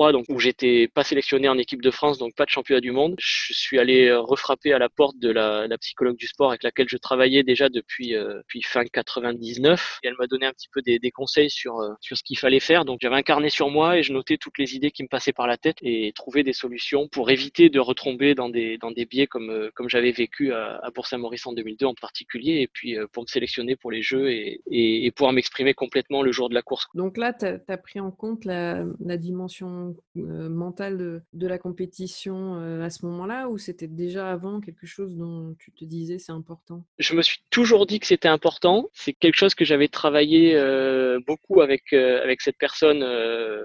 2003, 0.00 0.12
donc 0.12 0.24
où 0.28 0.38
j'étais 0.38 0.88
pas 0.88 1.04
sélectionné 1.04 1.48
en 1.48 1.58
équipe 1.58 1.82
de 1.82 1.90
France, 1.90 2.18
donc 2.18 2.34
pas 2.34 2.44
de 2.44 2.50
championnat 2.50 2.80
du 2.80 2.90
monde. 2.90 3.14
Je 3.18 3.52
suis 3.52 3.78
allé 3.78 4.12
refrapper 4.12 4.72
à 4.72 4.78
la 4.78 4.88
porte 4.88 5.18
de 5.18 5.30
la, 5.30 5.68
psychologue 5.80 6.16
du 6.16 6.26
sport 6.26 6.50
avec 6.50 6.62
laquelle 6.62 6.88
je 6.88 6.96
travaillais 6.96 7.42
déjà 7.42 7.68
depuis, 7.68 8.10
depuis 8.10 8.62
fin 8.62 8.84
99. 8.84 10.00
Et 10.02 10.08
elle 10.08 10.14
m'a 10.18 10.26
donné 10.26 10.46
un 10.46 10.52
petit 10.52 10.68
peu 10.72 10.82
des, 10.82 10.98
conseils 11.10 11.50
sur, 11.50 11.80
sur 12.00 12.16
ce 12.16 12.22
qu'il 12.22 12.38
fallait 12.38 12.60
faire. 12.60 12.84
Donc 12.84 12.98
j'avais 13.00 13.16
un 13.16 13.22
carnet 13.22 13.50
sur 13.50 13.70
moi 13.70 13.98
et 13.98 14.02
je 14.02 14.12
notais 14.12 14.36
toutes 14.36 14.58
les 14.58 14.74
idées 14.74 14.90
qui 14.90 15.02
me 15.02 15.08
passaient 15.08 15.32
par 15.32 15.46
la 15.46 15.56
tête 15.56 15.76
et 15.82 16.12
trouver 16.14 16.42
des 16.42 16.52
solutions 16.52 17.08
pour 17.08 17.30
éviter 17.30 17.68
de 17.68 17.80
retomber 17.80 18.34
dans 18.34 18.48
des, 18.48 18.78
dans 18.78 18.90
des 18.90 19.06
biais 19.06 19.26
comme, 19.26 19.70
comme 19.74 19.88
j'avais 19.88 20.12
vécu 20.12 20.52
à, 20.52 20.80
à 20.82 20.90
Bourg-Saint-Maurice 20.90 21.46
en 21.46 21.52
2002 21.52 21.86
en 21.86 21.94
particulier, 21.94 22.60
et 22.60 22.68
puis 22.68 22.96
pour 23.12 23.22
me 23.22 23.26
sélectionner 23.28 23.76
pour 23.76 23.90
les 23.90 24.02
Jeux 24.02 24.30
et, 24.30 24.60
et, 24.70 25.10
pouvoir 25.10 25.32
m'exprimer 25.32 25.74
complètement 25.74 26.22
le 26.22 26.32
jour 26.32 26.48
de 26.48 26.54
la 26.54 26.62
course. 26.62 26.86
Donc 26.94 27.16
là, 27.16 27.32
tu 27.32 27.46
pris 27.82 28.00
en 28.00 28.10
compte 28.10 28.44
la 28.44 28.84
dimension 29.16 29.89
mentale 30.14 30.98
de, 30.98 31.22
de, 31.32 31.46
la 31.46 31.58
compétition 31.58 32.54
à 32.82 32.90
ce 32.90 33.04
moment-là 33.06 33.48
ou 33.48 33.58
c'était 33.58 33.88
déjà 33.88 34.30
avant 34.30 34.60
quelque 34.60 34.86
chose 34.86 35.16
dont 35.16 35.54
tu 35.58 35.72
te 35.72 35.84
disais 35.84 36.18
c'est 36.18 36.32
important? 36.32 36.84
Je 36.98 37.14
me 37.14 37.22
suis 37.22 37.40
toujours 37.50 37.86
dit 37.86 38.00
que 38.00 38.06
c'était 38.06 38.28
important. 38.28 38.88
C'est 38.92 39.12
quelque 39.12 39.36
chose 39.36 39.54
que 39.54 39.64
j'avais 39.64 39.88
travaillé 39.88 40.54
beaucoup 41.26 41.60
avec, 41.60 41.92
avec 41.92 42.40
cette 42.40 42.58
personne, 42.58 43.02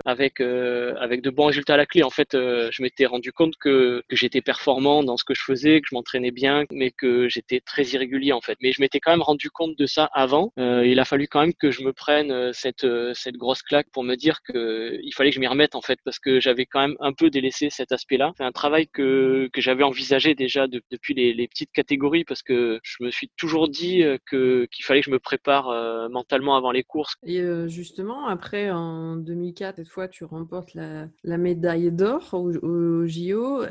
avec, 0.06 0.40
avec 0.42 1.22
de 1.22 1.30
bons 1.30 1.46
résultats 1.46 1.76
à 1.76 1.78
la 1.78 1.86
clé. 1.86 2.04
En 2.04 2.10
fait, 2.10 2.30
je 2.34 2.82
m'étais 2.82 3.06
rendu 3.06 3.32
compte 3.32 3.56
que, 3.58 4.04
j'étais 4.12 4.42
performant 4.42 5.04
dans 5.04 5.18
ce 5.18 5.24
que 5.24 5.34
je 5.34 5.44
faisais, 5.44 5.82
que 5.82 5.88
je 5.90 5.96
m'entraînais 5.96 6.32
bien, 6.32 6.64
mais 6.72 6.92
que 6.92 7.28
j'étais 7.28 7.60
très 7.60 7.84
irrégulier 7.84 8.32
en 8.32 8.42
fait. 8.42 8.58
Mais 8.62 8.72
je 8.72 8.82
m'étais 8.82 9.00
quand 9.00 9.12
même 9.12 9.22
rendu 9.22 9.50
compte 9.50 9.78
de 9.78 9.86
ça 9.86 10.10
avant. 10.14 10.52
il 10.58 11.00
a 11.00 11.06
fallu 11.06 11.28
quand 11.28 11.42
même 11.42 11.54
que 11.54 11.72
je 11.72 11.84
me 11.84 11.94
prenne 11.94 12.54
cette, 12.54 12.88
cette 13.14 13.38
grosse 13.38 13.62
claque 13.62 13.88
pour 13.92 14.04
me 14.04 14.16
dire 14.16 14.40
que 14.42 15.00
il 15.02 15.12
fallait 15.14 15.30
que 15.30 15.36
je 15.36 15.40
m'y 15.40 15.48
remette 15.48 15.76
en 15.76 15.82
fait, 15.82 16.00
parce 16.04 16.15
que 16.20 16.40
j'avais 16.40 16.66
quand 16.66 16.82
même 16.82 16.96
un 17.00 17.14
peu 17.14 17.30
délaissé 17.30 17.70
cet 17.70 17.92
aspect-là. 17.92 18.34
C'est 18.38 18.44
un 18.44 18.52
travail 18.52 18.88
que, 18.88 19.50
que 19.54 19.62
j'avais 19.62 19.84
envisagé 19.84 20.36
déjà 20.36 20.68
depuis 20.68 21.14
les, 21.14 21.48
petites 21.48 21.72
catégories, 21.72 22.26
parce 22.26 22.42
que 22.42 22.80
je 22.84 23.04
me 23.04 23.12
suis 23.12 23.30
toujours 23.38 23.70
dit 23.70 24.04
que 24.26 24.68
qu'il 24.72 24.84
fallait 24.84 25.02
que 25.02 25.06
je 25.06 25.12
me 25.12 25.20
prépare 25.20 26.10
mentalement 26.10 26.56
avant 26.56 26.72
les 26.72 26.84
courses. 26.84 27.16
Et 27.24 27.42
justement, 27.68 28.28
après 28.28 28.72
en 28.72 29.16
2004, 29.16 29.78
cette 29.78 29.90
fois, 29.90 30.08
tu 30.08 30.24
remportes 30.24 30.74
la, 30.74 31.38
médaille 31.38 31.92
d'or 31.92 32.34
au, 32.34 33.06
JO. 33.06 33.64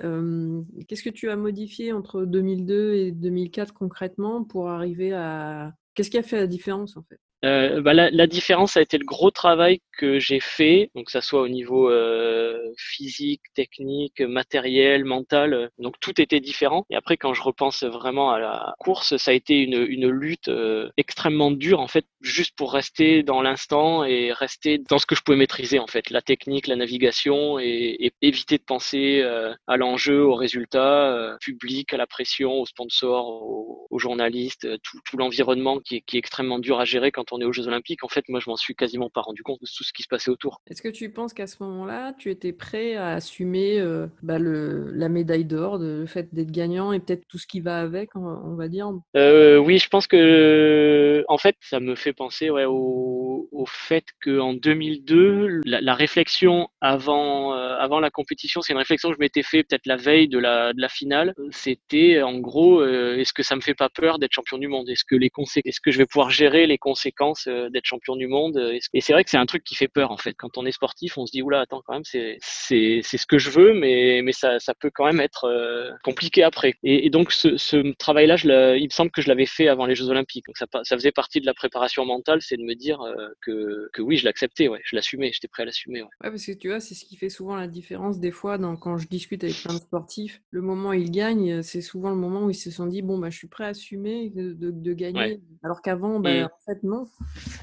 Qu'est-ce 0.89 1.03
que 1.03 1.11
tu 1.11 1.31
as 1.31 1.37
modifié 1.37 1.93
entre 1.93 2.25
2002 2.25 2.95
et 2.95 3.13
2004 3.13 3.75
concrètement 3.75 4.45
pour 4.45 4.69
arriver 4.69 5.13
à... 5.13 5.73
Qu'est-ce 5.95 6.11
qui 6.11 6.19
a 6.19 6.23
fait 6.23 6.37
la 6.37 6.47
différence 6.47 6.97
en 6.97 7.03
fait? 7.03 7.21
Euh, 7.45 7.81
bah, 7.83 7.95
la, 7.95 8.11
la, 8.11 8.27
différence 8.27 8.77
a 8.77 8.83
été 8.83 8.99
le 8.99 9.05
gros 9.05 9.31
travail 9.31 9.81
que 9.99 10.19
j'ai 10.19 10.41
fait, 10.41 10.91
donc 10.95 11.07
que 11.07 11.13
ça 11.13 11.21
soit 11.21 11.43
au 11.43 11.49
niveau 11.49 11.91
euh, 11.91 12.59
physique, 12.79 13.43
technique, 13.55 14.21
matériel, 14.21 15.05
mental, 15.05 15.71
donc 15.79 16.01
tout 16.01 16.21
était 16.21 16.41
différent. 16.41 16.85
Et 16.91 16.97
après, 16.97 17.17
quand 17.17 17.35
je 17.35 17.43
repense 17.43 17.85
vraiment 17.85 18.31
à 18.31 18.39
la 18.39 18.75
course, 18.79 19.17
ça 19.17 19.31
a 19.31 19.35
été 19.35 19.61
une, 19.61 19.87
une 19.89 20.09
lutte 20.09 20.49
euh, 20.49 20.91
extrêmement 20.97 21.51
dure 21.51 21.81
en 21.81 21.89
fait, 21.89 22.07
juste 22.23 22.57
pour 22.57 22.73
rester 22.73 23.23
dans 23.23 23.43
l'instant 23.43 24.05
et 24.05 24.33
rester 24.33 24.79
dans 24.79 24.99
ce 24.99 25.07
que 25.07 25.15
je 25.15 25.23
pouvais 25.23 25.37
maîtriser 25.37 25.79
en 25.79 25.87
fait, 25.87 26.11
la 26.11 26.23
technique, 26.23 26.67
la 26.67 26.77
navigation 26.77 27.59
et, 27.59 27.97
et 28.01 28.13
éviter 28.23 28.59
de 28.59 28.65
penser 28.65 29.21
euh, 29.23 29.55
à 29.67 29.77
l'enjeu, 29.77 30.25
au 30.25 30.35
résultat, 30.35 31.13
euh, 31.13 31.37
public, 31.41 31.93
à 31.93 31.97
la 31.97 32.07
pression, 32.07 32.61
aux 32.61 32.67
sponsors, 32.67 33.29
aux, 33.29 33.87
aux 33.91 33.99
journalistes, 33.99 34.67
tout, 34.83 34.99
tout 35.05 35.17
l'environnement 35.17 35.79
qui 35.79 35.97
est, 35.97 36.01
qui 36.01 36.17
est 36.17 36.19
extrêmement 36.19 36.59
dur 36.59 36.81
à 36.81 36.85
gérer 36.85 37.13
quand 37.13 37.33
on 37.33 37.34
est 37.41 37.45
aux 37.45 37.53
Jeux 37.53 37.69
Olympiques. 37.69 38.05
En 38.05 38.09
fait, 38.09 38.25
moi, 38.29 38.41
je 38.41 38.51
m'en 38.51 38.57
suis 38.57 38.75
quasiment 38.75 39.11
pas 39.11 39.21
rendu 39.21 39.43
compte 39.43 39.61
de 39.61 39.67
tout 39.67 39.85
ce 39.85 39.93
qui 39.93 40.03
se 40.03 40.09
passait 40.09 40.31
autour. 40.31 40.61
Est-ce 40.71 40.83
que 40.83 40.89
tu 40.89 41.11
penses 41.11 41.35
qu'à 41.35 41.47
ce 41.47 41.63
moment-là, 41.63 42.15
tu 42.19 42.31
étais 42.31 42.53
prêt 42.53 42.95
à 42.95 43.13
assumer 43.13 43.79
euh, 43.79 44.07
bah, 44.23 44.39
le, 44.39 44.91
la 44.93 45.09
médaille 45.09 45.45
d'or, 45.45 45.79
le 45.79 46.07
fait 46.07 46.35
d'être 46.35 46.51
gagnant 46.51 46.93
et 46.93 47.01
peut-être 47.01 47.27
tout 47.29 47.39
ce 47.39 47.47
qui 47.47 47.61
va 47.61 47.81
avec, 47.81 48.15
on, 48.17 48.25
on 48.25 48.55
va 48.57 48.69
dire? 48.69 48.91
Euh, 49.17 49.59
Oui, 49.59 49.79
je 49.79 49.89
pense 49.89 50.07
que, 50.07 51.25
en 51.29 51.39
fait, 51.39 51.57
ça 51.61 51.81
me 51.81 51.95
fait 51.95 52.13
penser 52.13 52.51
ouais, 52.51 52.65
au, 52.67 53.49
au 53.53 53.67
fait 53.67 54.05
qu'en 54.23 54.55
2002, 54.55 55.61
la, 55.65 55.81
la, 55.81 55.95
réflexion 55.95 56.69
avant, 56.81 57.55
euh, 57.55 57.77
avant 57.79 58.01
la 58.01 58.11
compétition, 58.11 58.61
c'est 58.63 58.73
une 58.73 58.79
réflexion 58.79 59.11
que 59.11 59.17
je 59.17 59.21
m'étais 59.21 59.43
fait 59.43 59.63
peut-être 59.63 59.87
la 59.87 59.97
veille 59.97 60.29
de 60.29 60.39
la, 60.39 60.73
de 60.73 60.81
la 60.81 60.89
finale. 60.89 61.35
C'était 61.51 62.23
en 62.23 62.39
gros, 62.39 62.85
est-ce 62.85 63.33
que 63.33 63.43
ça 63.43 63.57
me 63.57 63.61
fait 63.61 63.75
pas 63.75 63.89
peur 63.89 64.19
d'être 64.19 64.33
champion 64.33 64.59
du 64.59 64.69
monde? 64.69 64.89
Est-ce 64.89 65.05
que 65.05 65.15
les 65.15 65.31
est-ce 65.65 65.81
que 65.81 65.91
je 65.91 65.99
vais 65.99 66.07
pouvoir 66.07 66.31
gérer 66.31 66.67
les 66.67 66.79
conséquences 66.79 67.14
euh, 67.47 67.71
d'être 67.71 67.85
champion 67.85 68.17
du 68.17 68.27
monde 68.27 68.59
Et 68.93 69.01
c'est 69.01 69.13
vrai 69.13 69.25
que 69.25 69.31
c'est 69.31 69.37
un 69.39 69.47
truc 69.47 69.65
qui 69.65 69.75
fait 69.75 69.89
peur 69.89 70.11
en 70.11 70.17
fait. 70.17 70.35
Quand 70.35 70.59
on 70.59 70.67
est 70.67 70.73
sportif, 70.73 71.19
on 71.19 71.27
se 71.27 71.33
dit 71.33 71.43
oula, 71.43 71.61
attends 71.61 71.83
quand 71.87 71.95
même, 71.95 72.05
c'est 72.05 72.39
c'est 72.41 73.01
c'est 73.03 73.17
ce 73.17 73.27
que 73.27 73.39
je 73.39 73.51
veux, 73.51 73.75
mais 73.75 74.21
mais 74.23 74.33
ça 74.33 74.59
ça 74.59 74.75
peut 74.75 74.91
quand 74.93 75.07
même 75.07 75.21
être 75.21 75.45
euh, 75.45 75.91
compliqué 76.03 76.43
après. 76.43 76.75
Et, 76.83 77.07
et 77.07 77.11
donc 77.11 77.33
ce, 77.33 77.57
ce 77.57 77.95
travail-là, 77.97 78.37
il 78.77 78.85
me 78.85 78.91
semble 78.91 79.11
que 79.11 79.23
je 79.23 79.29
l'avais 79.29 79.47
fait 79.47 79.69
avant 79.69 79.87
les 79.87 79.95
Jeux 79.95 80.09
Olympiques. 80.09 80.47
Donc 80.47 80.57
ça 80.57 80.67
ça 80.83 80.97
faisait 80.97 81.13
partie 81.13 81.41
de 81.41 81.47
la 81.47 81.55
préparation 81.55 82.05
mentale, 82.05 82.41
c'est 82.43 82.57
de 82.57 82.63
me 82.63 82.75
dire 82.75 83.01
euh, 83.03 83.29
que 83.41 83.89
que 83.93 84.03
oui, 84.03 84.17
je 84.17 84.25
l'acceptais, 84.25 84.69
ouais, 84.69 84.81
je 84.85 84.97
l'assumais, 84.97 85.31
j'étais 85.33 85.49
prêt 85.49 85.63
à 85.63 85.67
l'assumer. 85.67 86.03
Ouais. 86.03 86.09
ouais. 86.23 86.31
parce 86.31 86.47
que 86.47 86.53
tu 86.53 86.69
vois, 86.69 86.81
c'est 86.81 86.95
ce 86.95 87.05
qui 87.05 87.17
fait 87.17 87.29
souvent 87.29 87.57
la 87.57 87.69
différence 87.69 88.19
des 88.19 88.31
fois 88.31 88.59
dans, 88.59 88.77
quand 88.77 88.99
je 88.99 89.07
discute 89.09 89.45
avec 89.45 89.57
plein 89.57 89.75
de 89.75 89.81
sportifs. 89.81 90.43
Le 90.51 90.63
moment 90.63 90.91
où 90.91 90.95
ils 90.95 91.11
gagnent, 91.11 91.63
c'est 91.63 91.81
souvent 91.81 92.11
le 92.11 92.17
moment 92.17 92.45
où 92.45 92.51
ils 92.51 92.55
se 92.55 92.71
sont 92.71 92.87
dit 92.87 93.03
bon 93.03 93.19
bah 93.19 93.31
je 93.31 93.39
suis 93.39 93.49
prêt 93.49 93.65
à 93.65 93.69
assumer 93.69 94.31
de, 94.31 94.53
de, 94.53 94.71
de 94.71 94.93
gagner, 94.93 95.21
ouais. 95.21 95.41
alors 95.63 95.83
qu'avant, 95.83 96.21
bah, 96.21 96.43
mmh. 96.43 96.45
en 96.45 96.65
fait 96.67 96.83
non. 96.83 97.04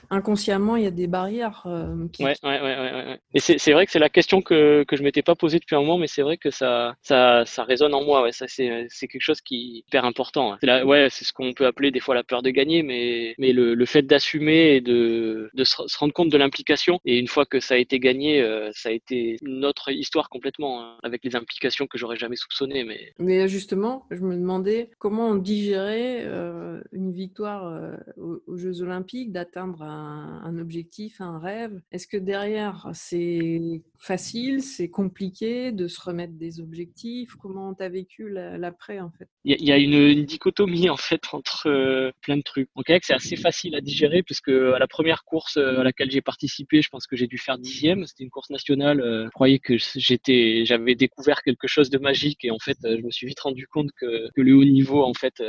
Inconsciemment, 0.09 0.75
il 0.75 0.83
y 0.83 0.87
a 0.87 0.91
des 0.91 1.07
barrières. 1.07 1.63
Euh, 1.65 2.07
qui... 2.11 2.23
ouais, 2.23 2.35
ouais, 2.43 2.61
ouais, 2.61 2.75
ouais, 2.77 3.19
Et 3.33 3.39
c'est 3.39 3.71
vrai 3.71 3.85
que 3.85 3.91
c'est 3.91 3.99
la 3.99 4.09
question 4.09 4.41
que, 4.41 4.83
que 4.87 4.95
je 4.95 5.03
m'étais 5.03 5.21
pas 5.21 5.35
posée 5.35 5.59
depuis 5.59 5.75
un 5.75 5.81
moment, 5.81 5.97
mais 5.97 6.07
c'est 6.07 6.21
vrai 6.21 6.37
que 6.37 6.51
ça, 6.51 6.95
ça, 7.01 7.43
ça 7.45 7.63
résonne 7.63 7.93
en 7.93 8.03
moi. 8.03 8.23
Ouais, 8.23 8.31
ça 8.31 8.45
c'est 8.47 8.89
quelque 9.07 9.21
chose 9.21 9.41
qui 9.41 9.55
est 9.55 9.77
hyper 9.79 10.05
important. 10.05 10.57
C'est 10.61 10.83
ouais, 10.83 11.07
c'est 11.09 11.25
ce 11.25 11.33
qu'on 11.33 11.53
peut 11.53 11.65
appeler 11.65 11.91
des 11.91 11.99
fois 11.99 12.15
la 12.15 12.23
peur 12.23 12.41
de 12.41 12.49
gagner, 12.49 12.83
mais, 12.83 13.35
mais 13.37 13.53
le, 13.53 13.73
le 13.73 13.85
fait 13.85 14.01
d'assumer 14.03 14.75
et 14.75 14.81
de, 14.81 15.49
de 15.53 15.63
se, 15.63 15.97
rendre 15.97 16.13
compte 16.13 16.29
de 16.29 16.37
l'implication. 16.37 16.99
Et 17.05 17.17
une 17.17 17.27
fois 17.27 17.45
que 17.45 17.59
ça 17.59 17.75
a 17.75 17.77
été 17.77 17.99
gagné, 17.99 18.41
euh, 18.41 18.69
ça 18.73 18.89
a 18.89 18.91
été 18.91 19.37
une 19.41 19.65
autre 19.65 19.91
histoire 19.91 20.29
complètement, 20.29 20.81
hein, 20.81 20.97
avec 21.03 21.23
les 21.23 21.35
implications 21.35 21.87
que 21.87 21.97
j'aurais 21.97 22.17
jamais 22.17 22.35
soupçonnées. 22.35 22.83
Mais... 22.83 23.13
mais 23.19 23.47
justement, 23.47 24.05
je 24.11 24.21
me 24.21 24.35
demandais 24.35 24.89
comment 24.99 25.29
on 25.29 25.35
digérait 25.35 26.23
euh, 26.25 26.81
une 26.91 27.11
victoire 27.11 27.67
euh, 27.67 27.95
aux, 28.17 28.41
aux 28.47 28.57
Jeux 28.57 28.81
Olympiques, 28.81 29.30
d'atteindre 29.31 29.81
un, 29.83 30.57
objectif, 30.59 31.21
un 31.21 31.39
rêve. 31.39 31.81
Est-ce 31.91 32.07
que 32.07 32.17
derrière, 32.17 32.89
c'est 32.93 33.81
facile, 33.99 34.61
c'est 34.61 34.89
compliqué 34.89 35.71
de 35.71 35.87
se 35.87 36.01
remettre 36.01 36.33
des 36.33 36.59
objectifs? 36.59 37.35
Comment 37.35 37.73
tu 37.73 37.83
as 37.83 37.89
vécu 37.89 38.29
l'après 38.29 38.99
en 38.99 39.11
fait? 39.11 39.27
Il 39.43 39.63
y, 39.63 39.71
a 39.71 39.77
une, 39.77 40.23
dichotomie 40.23 40.89
en 40.89 40.97
fait 40.97 41.21
entre 41.33 41.67
euh, 41.67 42.11
plein 42.21 42.37
de 42.37 42.41
trucs. 42.41 42.69
En 42.75 42.81
c'est 43.01 43.13
assez 43.13 43.35
facile 43.35 43.75
à 43.75 43.81
digérer 43.81 44.21
puisque 44.21 44.49
à 44.49 44.77
la 44.77 44.87
première 44.87 45.23
course 45.23 45.57
euh, 45.57 45.79
à 45.79 45.83
laquelle 45.83 46.11
j'ai 46.11 46.21
participé, 46.21 46.81
je 46.81 46.89
pense 46.89 47.07
que 47.07 47.15
j'ai 47.15 47.27
dû 47.27 47.37
faire 47.37 47.57
dixième. 47.57 48.05
C'était 48.05 48.23
une 48.23 48.29
course 48.29 48.49
nationale. 48.49 49.01
Euh, 49.01 49.25
je 49.25 49.29
croyais 49.29 49.59
que 49.59 49.75
j'étais, 49.95 50.63
j'avais 50.65 50.95
découvert 50.95 51.41
quelque 51.41 51.67
chose 51.67 51.89
de 51.89 51.97
magique 51.97 52.43
et 52.43 52.51
en 52.51 52.59
fait, 52.59 52.77
je 52.83 53.01
me 53.01 53.11
suis 53.11 53.27
vite 53.27 53.39
rendu 53.39 53.67
compte 53.67 53.89
que, 53.99 54.29
que 54.35 54.41
le 54.41 54.53
haut 54.53 54.63
niveau 54.63 55.03
en 55.03 55.13
fait 55.13 55.41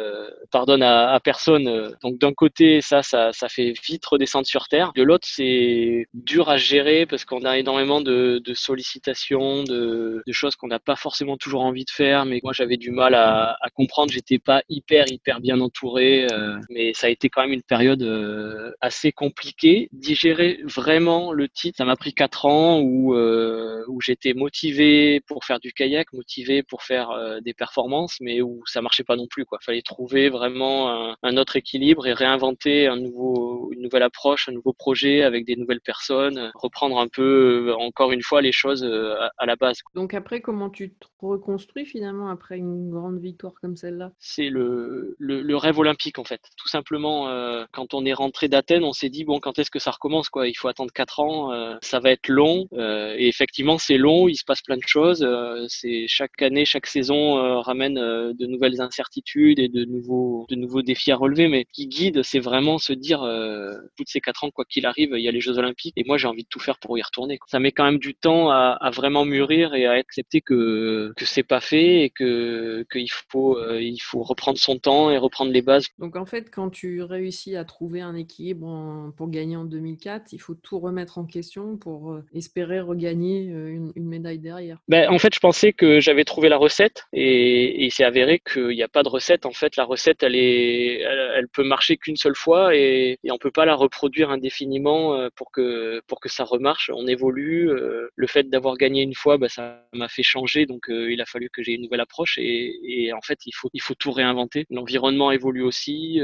pardonne 0.51 0.83
à, 0.83 1.13
à 1.13 1.21
personne. 1.21 1.95
Donc 2.03 2.19
d'un 2.19 2.33
côté, 2.33 2.81
ça, 2.81 3.03
ça, 3.03 3.33
ça 3.33 3.49
fait 3.49 3.72
vite 3.73 4.05
redescendre 4.05 4.47
sur 4.47 4.69
terre. 4.69 4.93
De 4.95 5.03
l'autre, 5.03 5.27
c'est 5.29 6.07
dur 6.15 6.49
à 6.49 6.57
gérer 6.57 7.07
parce 7.07 7.25
qu'on 7.25 7.45
a 7.45 7.59
énormément 7.59 8.01
de, 8.01 8.41
de 8.45 8.55
sollicitations, 8.55 9.65
de, 9.65 10.23
de 10.27 10.33
choses 10.33 10.57
qu'on 10.57 10.69
n'a 10.69 10.79
pas 10.79 10.97
forcément 10.97 11.37
toujours 11.37 11.63
envie 11.63 11.85
de 11.85 11.91
faire. 11.91 12.25
Mais 12.25 12.41
moi, 12.43 12.53
j'avais 12.53 12.77
du 12.77 12.91
mal 12.91 13.15
à, 13.15 13.57
à 13.61 13.71
comprendre. 13.71 14.13
J'étais 14.13 14.39
pas 14.39 14.63
hyper, 14.69 15.07
hyper 15.09 15.41
bien 15.41 15.61
entouré. 15.61 16.27
Euh, 16.33 16.57
mais 16.71 16.93
ça 16.95 17.07
a 17.07 17.11
été 17.11 17.29
quand 17.29 17.43
même 17.43 17.53
une 17.53 17.63
période 17.63 18.03
euh, 18.03 18.73
assez 18.81 19.13
compliquée. 19.13 19.89
digérer, 19.93 20.61
vraiment 20.65 21.33
le 21.33 21.49
titre. 21.49 21.77
Ça 21.79 21.85
m'a 21.85 21.97
pris 21.97 22.15
quatre 22.15 22.47
ans 22.47 22.81
où, 22.81 23.15
euh, 23.15 23.85
où 23.89 24.01
j'étais 24.01 24.35
motivé 24.35 25.21
pour 25.27 25.45
faire 25.45 25.61
du 25.61 25.73
kayak, 25.73 26.13
motivé 26.13 26.63
pour 26.63 26.83
faire 26.83 27.11
euh, 27.11 27.41
des 27.41 27.55
performances, 27.55 28.19
mais 28.21 28.41
où 28.43 28.63
ça 28.67 28.83
marchait 28.83 29.05
pas 29.05 29.17
non 29.17 29.27
plus. 29.27 29.45
Quoi. 29.45 29.59
Fallait 29.63 29.83
trouver 29.83 30.29
vraiment 30.29 31.15
un, 31.23 31.37
autre 31.37 31.57
équilibre 31.57 32.07
et 32.07 32.13
réinventer 32.13 32.87
un 32.87 32.97
nouveau, 32.97 33.62
une 33.73 33.83
nouvelle 33.83 34.03
approche, 34.03 34.49
un 34.49 34.53
nouveau 34.53 34.73
projet 34.73 35.23
avec 35.23 35.45
des 35.45 35.57
nouvelles 35.57 35.81
personnes, 35.81 36.51
reprendre 36.55 36.99
un 36.99 37.09
peu, 37.09 37.69
euh, 37.69 37.75
encore 37.77 38.13
une 38.13 38.23
fois, 38.23 38.43
les 38.43 38.53
choses 38.53 38.85
à, 38.85 39.47
la 39.47 39.57
base. 39.57 39.79
Donc 39.95 40.15
après, 40.15 40.41
comment 40.41 40.71
tu 40.71 40.95
te 40.95 41.07
reconstruis 41.21 41.85
finalement 41.85 42.29
après 42.29 42.59
une 42.59 42.91
grande 42.91 43.21
victoire 43.21 43.55
comme 43.61 43.77
celle-là? 43.77 44.13
C'est 44.19 44.49
le, 44.49 45.17
le, 45.19 45.57
rêve 45.57 45.79
olympique 45.79 46.19
en 46.19 46.25
fait. 46.25 46.41
Tout 46.57 46.69
simplement, 46.69 47.27
quand 47.73 47.95
on 47.95 48.05
est 48.05 48.13
rentré 48.13 48.49
d'Athènes, 48.49 48.85
on 48.85 48.93
s'est 48.93 49.11
dit 49.11 49.25
bon, 49.25 49.41
quand 49.41 49.59
est-ce 49.59 49.71
que 49.71 49.79
ça 49.79 49.91
recommence 49.91 50.29
quoi? 50.29 50.49
Il 50.49 50.55
faut 50.55 50.69
attendre 50.69 50.93
quatre 50.93 51.21
ans, 51.21 51.51
ça 51.83 52.01
va 52.01 52.11
être 52.11 52.29
long. 52.29 52.67
et 52.73 53.29
effectivement, 53.29 53.79
c'est 53.79 53.99
long. 53.99 54.29
Il 54.29 54.37
se 54.37 54.45
passe 54.45 54.63
plein 54.63 54.77
de 54.77 54.83
choses. 54.87 55.27
c'est 55.69 56.07
chaque 56.09 56.41
année, 56.43 56.65
chaque 56.65 56.87
saison 56.87 57.39
euh, 57.39 57.61
ramène 57.61 57.99
euh, 57.99 58.33
de 58.35 58.47
nouvelles 58.47 58.81
incertitudes 58.81 59.59
et 59.59 59.69
de 59.69 59.85
nouveaux, 59.85 60.47
de 60.49 60.57
nouveaux 60.57 60.83
défis 60.83 61.13
à 61.13 61.17
relever. 61.17 61.49
Mais 61.49 61.67
qui 61.73 61.87
guide, 61.87 62.23
c'est 62.23 62.39
vraiment 62.39 62.79
se 62.79 62.93
dire, 62.93 63.23
euh, 63.53 63.79
toutes 63.97 64.09
ces 64.09 64.21
quatre 64.21 64.45
ans, 64.45 64.51
quoi 64.51 64.65
qu'il 64.65 64.87
arrive, 64.87 65.11
il 65.15 65.23
y 65.23 65.29
a 65.29 65.33
les 65.33 65.41
Jeux 65.41 65.59
Olympiques 65.59 65.95
et 65.97 66.05
moi 66.05 66.17
j'ai 66.17 66.29
envie 66.29 66.45
de 66.45 66.49
tout 66.49 66.61
faire 66.61 66.79
pour 66.79 66.99
y 66.99 67.03
retourner. 67.03 67.39
Ça 67.47 67.61
met 67.61 67.73
quand 67.73 67.85
même 67.85 67.99
du 67.99 68.15
temps 68.15 68.51
à, 68.51 68.77
à 68.81 68.91
vraiment 68.91 69.25
mûrir 69.25 69.75
et 69.75 69.87
à 69.87 69.93
accepter 69.93 70.41
que 70.41 71.13
que 71.17 71.25
c'est 71.25 71.43
pas 71.43 71.61
fait 71.61 72.03
et 72.03 72.11
que 72.11 72.87
qu'il 72.93 73.11
faut 73.11 73.59
il 73.79 73.99
faut 74.01 74.23
reprendre 74.23 74.59
son 74.59 74.79
temps 74.79 75.11
et 75.11 75.19
reprendre 75.19 75.53
les 75.53 75.63
bases. 75.63 75.89
Donc 75.99 76.17
en 76.17 76.27
fait, 76.27 76.51
quand 76.51 76.71
tu 76.71 77.03
réussis 77.03 77.57
à 77.57 77.65
trouver 77.65 78.01
un 78.01 78.15
équilibre 78.15 79.13
pour 79.17 79.29
gagner 79.29 79.57
en 79.57 79.65
2004, 79.65 80.33
il 80.33 80.39
faut 80.39 80.55
tout 80.55 80.79
remettre 80.79 81.19
en 81.19 81.25
question 81.25 81.77
pour 81.77 82.19
espérer 82.35 82.81
regagner 82.81 83.43
une, 83.45 83.93
une 83.95 84.07
médaille 84.07 84.39
derrière. 84.39 84.79
Ben, 84.89 85.09
en 85.09 85.19
fait, 85.19 85.35
je 85.35 85.41
pensais 85.41 85.73
que 85.73 86.01
j'avais 86.01 86.25
trouvé 86.25 86.49
la 86.49 86.57
recette 86.57 87.05
et, 87.13 87.85
il 87.85 87.91
s'est 87.91 88.05
avéré 88.05 88.41
qu'il 88.41 88.69
n'y 88.69 88.83
a 88.83 88.89
pas 88.89 89.03
de 89.03 89.09
recette. 89.09 89.47
En 89.47 89.53
fait, 89.53 89.77
la 89.77 89.85
recette, 89.85 90.23
elle 90.23 90.37
est, 90.37 91.01
elle, 91.01 91.49
peut 91.49 91.65
marcher 91.65 91.97
qu'une 91.97 92.17
seule 92.17 92.35
fois 92.35 92.75
et, 92.75 93.19
et 93.23 93.31
on 93.31 93.39
peut 93.43 93.51
pas 93.51 93.67
la 93.67 93.75
reproduire 93.75 94.31
indéfiniment 94.31 95.15
euh, 95.15 95.29
pour 95.35 95.51
que 95.51 96.01
pour 96.07 96.21
que 96.21 96.29
ça 96.29 96.45
remarche. 96.45 96.91
On 96.95 97.07
évolue. 97.07 97.71
Euh, 97.71 98.09
le 98.15 98.27
fait 98.27 98.49
d'avoir 98.49 98.77
gagné 98.77 99.03
une 99.03 99.15
fois, 99.15 99.37
bah, 99.37 99.49
ça 99.49 99.85
m'a 99.93 100.09
fait 100.09 100.23
changer, 100.23 100.65
donc 100.67 100.89
euh, 100.89 101.13
il 101.13 101.21
a 101.21 101.27
fallu 101.27 101.51
que 101.51 101.63
j'ai 101.63 101.73
une 101.73 101.83
nouvelle 101.83 102.01
approche 102.01 102.39
et, 102.39 103.13
en 103.13 103.21
fait, 103.21 103.41
il 103.47 103.53
faut 103.53 103.69
il 103.75 103.83
faut 103.83 103.95
tout 103.95 104.13
réinventer. 104.13 104.65
L'environnement 104.71 105.33
évolue 105.33 105.63
aussi. 105.63 106.21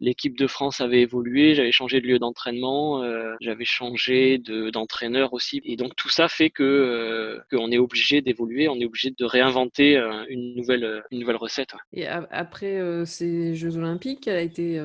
L'équipe 0.00 0.36
de 0.36 0.46
France 0.46 0.80
avait 0.80 1.02
évolué. 1.02 1.54
J'avais 1.54 1.72
changé 1.72 2.00
de 2.00 2.06
lieu 2.06 2.18
d'entraînement. 2.18 3.02
j'avais 3.40 3.64
changé 3.64 4.38
de 4.38 4.70
d'entraîneur 4.70 5.32
aussi. 5.32 5.60
Et 5.64 5.76
donc 5.76 5.94
tout 5.96 6.08
ça 6.08 6.28
fait 6.28 6.50
que 6.50 7.40
qu'on 7.50 7.70
est 7.70 7.78
obligé 7.78 8.20
d'évoluer. 8.20 8.68
On 8.68 8.80
est 8.80 8.84
obligé 8.84 9.10
de 9.10 9.24
réinventer 9.24 9.96
une 10.28 10.54
nouvelle, 10.56 11.04
une 11.10 11.20
nouvelle 11.20 11.36
recette. 11.36 11.74
Et 11.92 12.06
après 12.06 12.80
ces 13.04 13.54
Jeux 13.54 13.76
Olympiques, 13.76 14.20
quel 14.22 14.36
a 14.36 14.42
été 14.42 14.80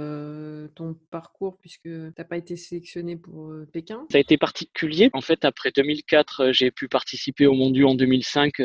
ton 0.76 0.96
parcours 1.10 1.58
puisque 1.64 1.84
tu 1.84 2.12
n'as 2.18 2.24
pas 2.24 2.38
été 2.38 2.56
sélectionné 2.56 3.16
pour 3.16 3.52
Pékin 3.72 4.06
Ça 4.12 4.18
a 4.18 4.22
été 4.22 4.38
particulier. 4.38 5.10
En 5.14 5.22
fait, 5.22 5.46
après 5.46 5.72
2004, 5.72 6.52
j'ai 6.52 6.72
pu 6.72 6.88
participer 6.88 7.48
au 7.48 7.54
Mondiaux 7.54 7.90
en 7.90 7.96
2005 7.96 8.60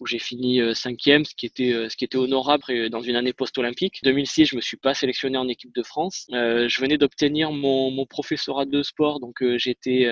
où 0.00 0.06
j'ai 0.06 0.18
fini 0.18 0.60
cinquième, 0.74 1.24
ce 1.24 1.34
qui 1.34 1.46
était, 1.46 1.88
ce 1.88 1.96
qui 1.96 2.04
était 2.04 2.16
honorable 2.16 2.90
dans 2.90 3.02
une 3.02 3.16
année 3.16 3.32
post-olympique. 3.32 4.00
2006, 4.02 4.46
je 4.46 4.56
me 4.56 4.60
suis 4.60 4.78
pas 4.78 4.94
sélectionné 4.94 5.36
en 5.36 5.46
équipe 5.46 5.74
de 5.74 5.82
France. 5.82 6.26
je 6.30 6.80
venais 6.80 6.98
d'obtenir 6.98 7.52
mon, 7.52 7.90
mon 7.90 8.06
professorat 8.06 8.64
de 8.64 8.82
sport, 8.82 9.20
donc 9.20 9.44
j'étais 9.56 10.08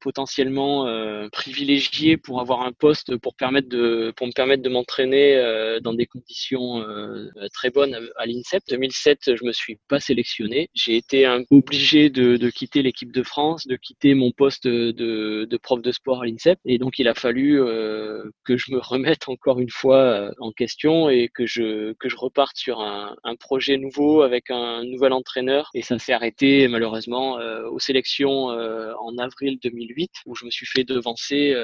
potentiellement 0.00 0.86
privilégié 1.30 2.16
pour 2.16 2.40
avoir 2.40 2.62
un 2.62 2.72
poste 2.72 3.16
pour 3.16 3.34
permettre 3.34 3.68
de 3.68 4.12
pour 4.16 4.26
me 4.26 4.32
permettre 4.32 4.62
de 4.62 4.68
m'entraîner 4.68 5.36
euh, 5.36 5.80
dans 5.80 5.94
des 5.94 6.06
conditions 6.06 6.80
euh, 6.80 7.28
très 7.52 7.70
bonnes 7.70 7.98
à 8.16 8.26
l'INSEP. 8.26 8.62
2007, 8.68 9.36
je 9.36 9.44
me 9.44 9.52
suis 9.52 9.78
pas 9.88 10.00
sélectionné. 10.00 10.70
J'ai 10.74 10.96
été 10.96 11.26
un 11.26 11.42
peu 11.44 11.57
obligé 11.58 12.10
de, 12.10 12.50
quitter 12.50 12.82
l'équipe 12.82 13.12
de 13.12 13.22
France, 13.22 13.66
de 13.66 13.76
quitter 13.76 14.14
mon 14.14 14.32
poste 14.32 14.66
de, 14.66 15.58
prof 15.62 15.82
de 15.82 15.92
sport 15.92 16.22
à 16.22 16.26
l'INSEP. 16.26 16.58
Et 16.64 16.78
donc, 16.78 16.98
il 16.98 17.08
a 17.08 17.14
fallu 17.14 17.60
euh, 17.60 18.24
que 18.44 18.56
je 18.56 18.72
me 18.72 18.78
remette 18.78 19.28
encore 19.28 19.60
une 19.60 19.70
fois 19.70 20.30
en 20.38 20.52
question 20.52 21.08
et 21.08 21.28
que 21.28 21.46
je, 21.46 21.92
que 21.94 22.08
je 22.08 22.16
reparte 22.16 22.56
sur 22.56 22.80
un, 22.80 23.16
un 23.24 23.36
projet 23.36 23.76
nouveau 23.76 24.22
avec 24.22 24.50
un 24.50 24.84
nouvel 24.84 25.12
entraîneur. 25.12 25.70
Et 25.74 25.82
ça 25.82 25.98
s'est 25.98 26.12
arrêté 26.12 26.68
malheureusement 26.68 27.38
aux 27.70 27.78
sélections 27.78 28.46
en 28.46 29.18
avril 29.18 29.58
2008 29.62 30.10
où 30.26 30.34
je 30.34 30.44
me 30.44 30.50
suis 30.50 30.66
fait 30.66 30.84
devancer 30.84 31.54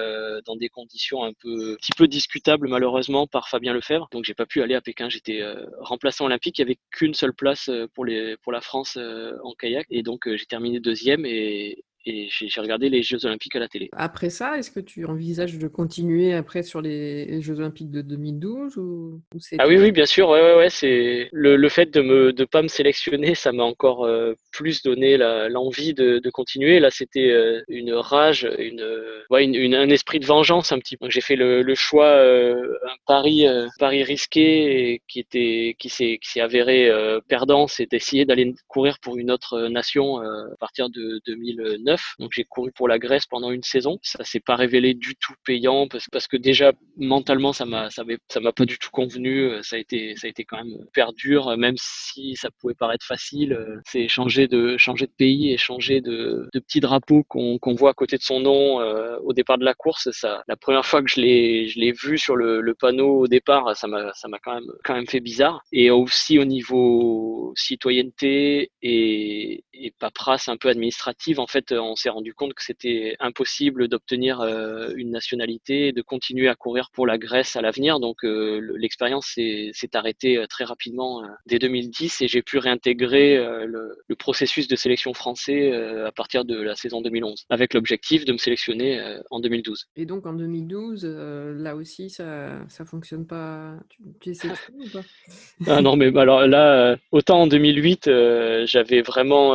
dans 0.46 0.56
des 0.56 0.68
conditions 0.68 1.24
un 1.24 1.32
peu, 1.32 1.72
un 1.72 1.76
petit 1.76 1.92
peu 1.96 2.08
discutables 2.08 2.68
malheureusement 2.68 3.26
par 3.26 3.48
Fabien 3.48 3.72
Lefebvre. 3.72 4.08
Donc 4.12 4.24
j'ai 4.24 4.34
pas 4.34 4.46
pu 4.46 4.62
aller 4.62 4.74
à 4.74 4.80
Pékin. 4.80 5.08
J'étais 5.08 5.40
euh, 5.40 5.66
remplaçant 5.80 6.26
olympique. 6.26 6.58
Il 6.58 6.62
y 6.62 6.64
avait 6.64 6.78
qu'une 6.90 7.14
seule 7.14 7.34
place 7.34 7.68
euh, 7.68 7.86
pour 7.94 8.04
les 8.04 8.36
pour 8.38 8.52
la 8.52 8.60
France 8.60 8.96
euh, 8.96 9.32
en 9.42 9.52
kayak 9.54 9.73
et 9.90 10.02
donc 10.02 10.28
j'ai 10.34 10.46
terminé 10.46 10.80
deuxième 10.80 11.26
et, 11.26 11.84
et 12.06 12.28
j'ai 12.30 12.60
regardé 12.60 12.90
les 12.90 13.02
Jeux 13.02 13.24
Olympiques 13.24 13.56
à 13.56 13.58
la 13.58 13.68
télé. 13.68 13.88
Après 13.92 14.30
ça, 14.30 14.58
est-ce 14.58 14.70
que 14.70 14.80
tu 14.80 15.06
envisages 15.06 15.58
de 15.58 15.68
continuer 15.68 16.34
après 16.34 16.62
sur 16.62 16.80
les 16.80 17.40
Jeux 17.40 17.58
Olympiques 17.58 17.90
de 17.90 18.02
2012 18.02 18.76
ou, 18.76 19.22
Ah 19.58 19.66
oui, 19.66 19.78
oui, 19.78 19.90
bien 19.90 20.04
sûr. 20.04 20.28
Ouais, 20.28 20.40
ouais, 20.40 20.56
ouais 20.56 20.70
c'est 20.70 21.28
le, 21.32 21.56
le, 21.56 21.68
fait 21.68 21.92
de 21.92 22.00
me 22.02 22.32
de 22.32 22.44
pas 22.44 22.62
me 22.62 22.68
sélectionner, 22.68 23.34
ça 23.34 23.52
m'a 23.52 23.62
encore 23.62 24.04
euh, 24.04 24.34
plus 24.52 24.82
donné 24.82 25.16
l'envie 25.16 25.94
de, 25.94 26.18
de, 26.18 26.30
continuer. 26.30 26.78
Là, 26.78 26.90
c'était 26.90 27.30
euh, 27.30 27.62
une 27.68 27.92
rage, 27.94 28.48
une, 28.58 28.86
ouais, 29.30 29.44
une, 29.44 29.74
un 29.74 29.88
esprit 29.88 30.20
de 30.20 30.26
vengeance 30.26 30.72
un 30.72 30.78
petit 30.78 30.96
peu. 30.96 31.08
J'ai 31.08 31.20
fait 31.20 31.36
le, 31.36 31.62
le 31.62 31.74
choix, 31.74 32.06
euh, 32.06 32.76
un 32.86 32.96
pari, 33.06 33.46
pari 33.78 34.02
risqué 34.02 34.92
et 34.92 35.02
qui 35.08 35.20
était 35.20 35.76
qui 35.78 35.88
s'est 35.88 36.18
qui 36.22 36.30
s'est 36.30 36.40
avéré 36.40 36.90
perdant, 37.28 37.66
c'est 37.66 37.90
d'essayer 37.90 38.24
d'aller 38.24 38.54
courir 38.68 38.98
pour 39.00 39.16
une 39.16 39.30
autre 39.30 39.68
nation 39.68 40.18
à 40.18 40.56
partir 40.58 40.90
de 40.90 41.20
2009 41.26 41.93
donc 42.18 42.32
j'ai 42.34 42.44
couru 42.44 42.72
pour 42.72 42.88
la 42.88 42.98
Grèce 42.98 43.26
pendant 43.26 43.50
une 43.50 43.62
saison. 43.62 43.98
Ça 44.02 44.24
s'est 44.24 44.40
pas 44.40 44.56
révélé 44.56 44.94
du 44.94 45.14
tout 45.16 45.34
payant 45.44 45.88
parce, 45.88 46.26
que 46.28 46.36
déjà 46.36 46.72
mentalement 46.96 47.52
ça 47.52 47.64
m'a 47.64 47.90
ça 47.90 48.04
m'a 48.40 48.52
pas 48.52 48.64
du 48.64 48.78
tout 48.78 48.90
convenu. 48.90 49.50
Ça 49.62 49.76
a 49.76 49.78
été 49.78 50.16
ça 50.16 50.26
a 50.26 50.30
été 50.30 50.44
quand 50.44 50.56
même 50.56 50.74
hyper 50.88 51.12
dur, 51.12 51.56
même 51.56 51.76
si 51.78 52.36
ça 52.36 52.48
pouvait 52.60 52.74
paraître 52.74 53.06
facile. 53.06 53.58
C'est 53.86 54.08
changer 54.08 54.48
de 54.48 54.76
changer 54.78 55.06
de 55.06 55.12
pays 55.16 55.52
et 55.52 55.56
changer 55.58 56.00
de, 56.00 56.48
de 56.52 56.60
petits 56.60 56.80
drapeaux 56.80 57.24
qu'on 57.24 57.58
qu'on 57.58 57.74
voit 57.74 57.90
à 57.90 57.94
côté 57.94 58.16
de 58.16 58.22
son 58.22 58.40
nom 58.40 58.80
euh, 58.80 59.18
au 59.24 59.32
départ 59.32 59.58
de 59.58 59.64
la 59.64 59.74
course. 59.74 60.08
Ça, 60.12 60.42
la 60.48 60.56
première 60.56 60.86
fois 60.86 61.02
que 61.02 61.10
je 61.10 61.20
l'ai 61.20 61.68
je 61.68 61.78
l'ai 61.78 61.92
vu 61.92 62.18
sur 62.18 62.36
le, 62.36 62.60
le 62.60 62.74
panneau 62.74 63.20
au 63.20 63.26
départ, 63.28 63.76
ça 63.76 63.86
m'a 63.86 64.12
ça 64.14 64.28
m'a 64.28 64.38
quand 64.38 64.54
même 64.54 64.70
quand 64.84 64.94
même 64.94 65.06
fait 65.06 65.20
bizarre. 65.20 65.62
Et 65.72 65.90
aussi 65.90 66.38
au 66.38 66.44
niveau 66.44 67.52
citoyenneté 67.56 68.70
et, 68.82 69.64
et 69.72 69.90
paperasse 69.98 70.48
un 70.48 70.56
peu 70.56 70.68
administrative, 70.68 71.40
en 71.40 71.46
fait 71.46 71.72
on 71.84 71.96
s'est 71.96 72.10
rendu 72.10 72.34
compte 72.34 72.54
que 72.54 72.62
c'était 72.62 73.16
impossible 73.20 73.88
d'obtenir 73.88 74.40
euh, 74.40 74.92
une 74.96 75.10
nationalité 75.10 75.88
et 75.88 75.92
de 75.92 76.02
continuer 76.02 76.48
à 76.48 76.54
courir 76.54 76.90
pour 76.92 77.06
la 77.06 77.18
Grèce 77.18 77.56
à 77.56 77.62
l'avenir. 77.62 78.00
Donc 78.00 78.24
euh, 78.24 78.60
l'expérience 78.76 79.26
s'est 79.26 79.90
arrêtée 79.94 80.38
euh, 80.38 80.46
très 80.46 80.64
rapidement 80.64 81.22
dès 81.46 81.58
2010 81.58 82.22
et 82.22 82.28
j'ai 82.28 82.42
pu 82.42 82.58
réintégrer 82.58 83.36
le, 83.66 83.96
processus 84.18 84.68
de 84.68 84.76
sélection 84.76 85.12
français 85.12 85.72
à 85.72 86.12
partir 86.12 86.44
de 86.44 86.56
la 86.56 86.76
saison 86.76 87.02
2011 87.02 87.44
avec 87.50 87.74
l'objectif 87.74 88.24
de 88.24 88.32
me 88.32 88.38
sélectionner 88.38 89.18
en 89.30 89.40
2012. 89.40 89.88
Et 89.96 90.06
donc 90.06 90.24
en 90.24 90.32
2012, 90.32 91.04
là 91.04 91.74
aussi, 91.74 92.08
ça 92.08 92.60
ne 92.78 92.84
fonctionne 92.84 93.26
pas 93.26 93.74
Tu, 93.90 94.02
tu 94.20 94.30
essaies 94.30 94.48
ou 94.72 94.88
pas? 94.88 95.02
Ah 95.66 95.82
non, 95.82 95.96
mais 95.96 96.16
alors 96.16 96.46
là, 96.46 96.96
autant 97.10 97.42
en 97.42 97.46
2008, 97.46 98.08
j'avais 98.64 99.02
vraiment 99.02 99.54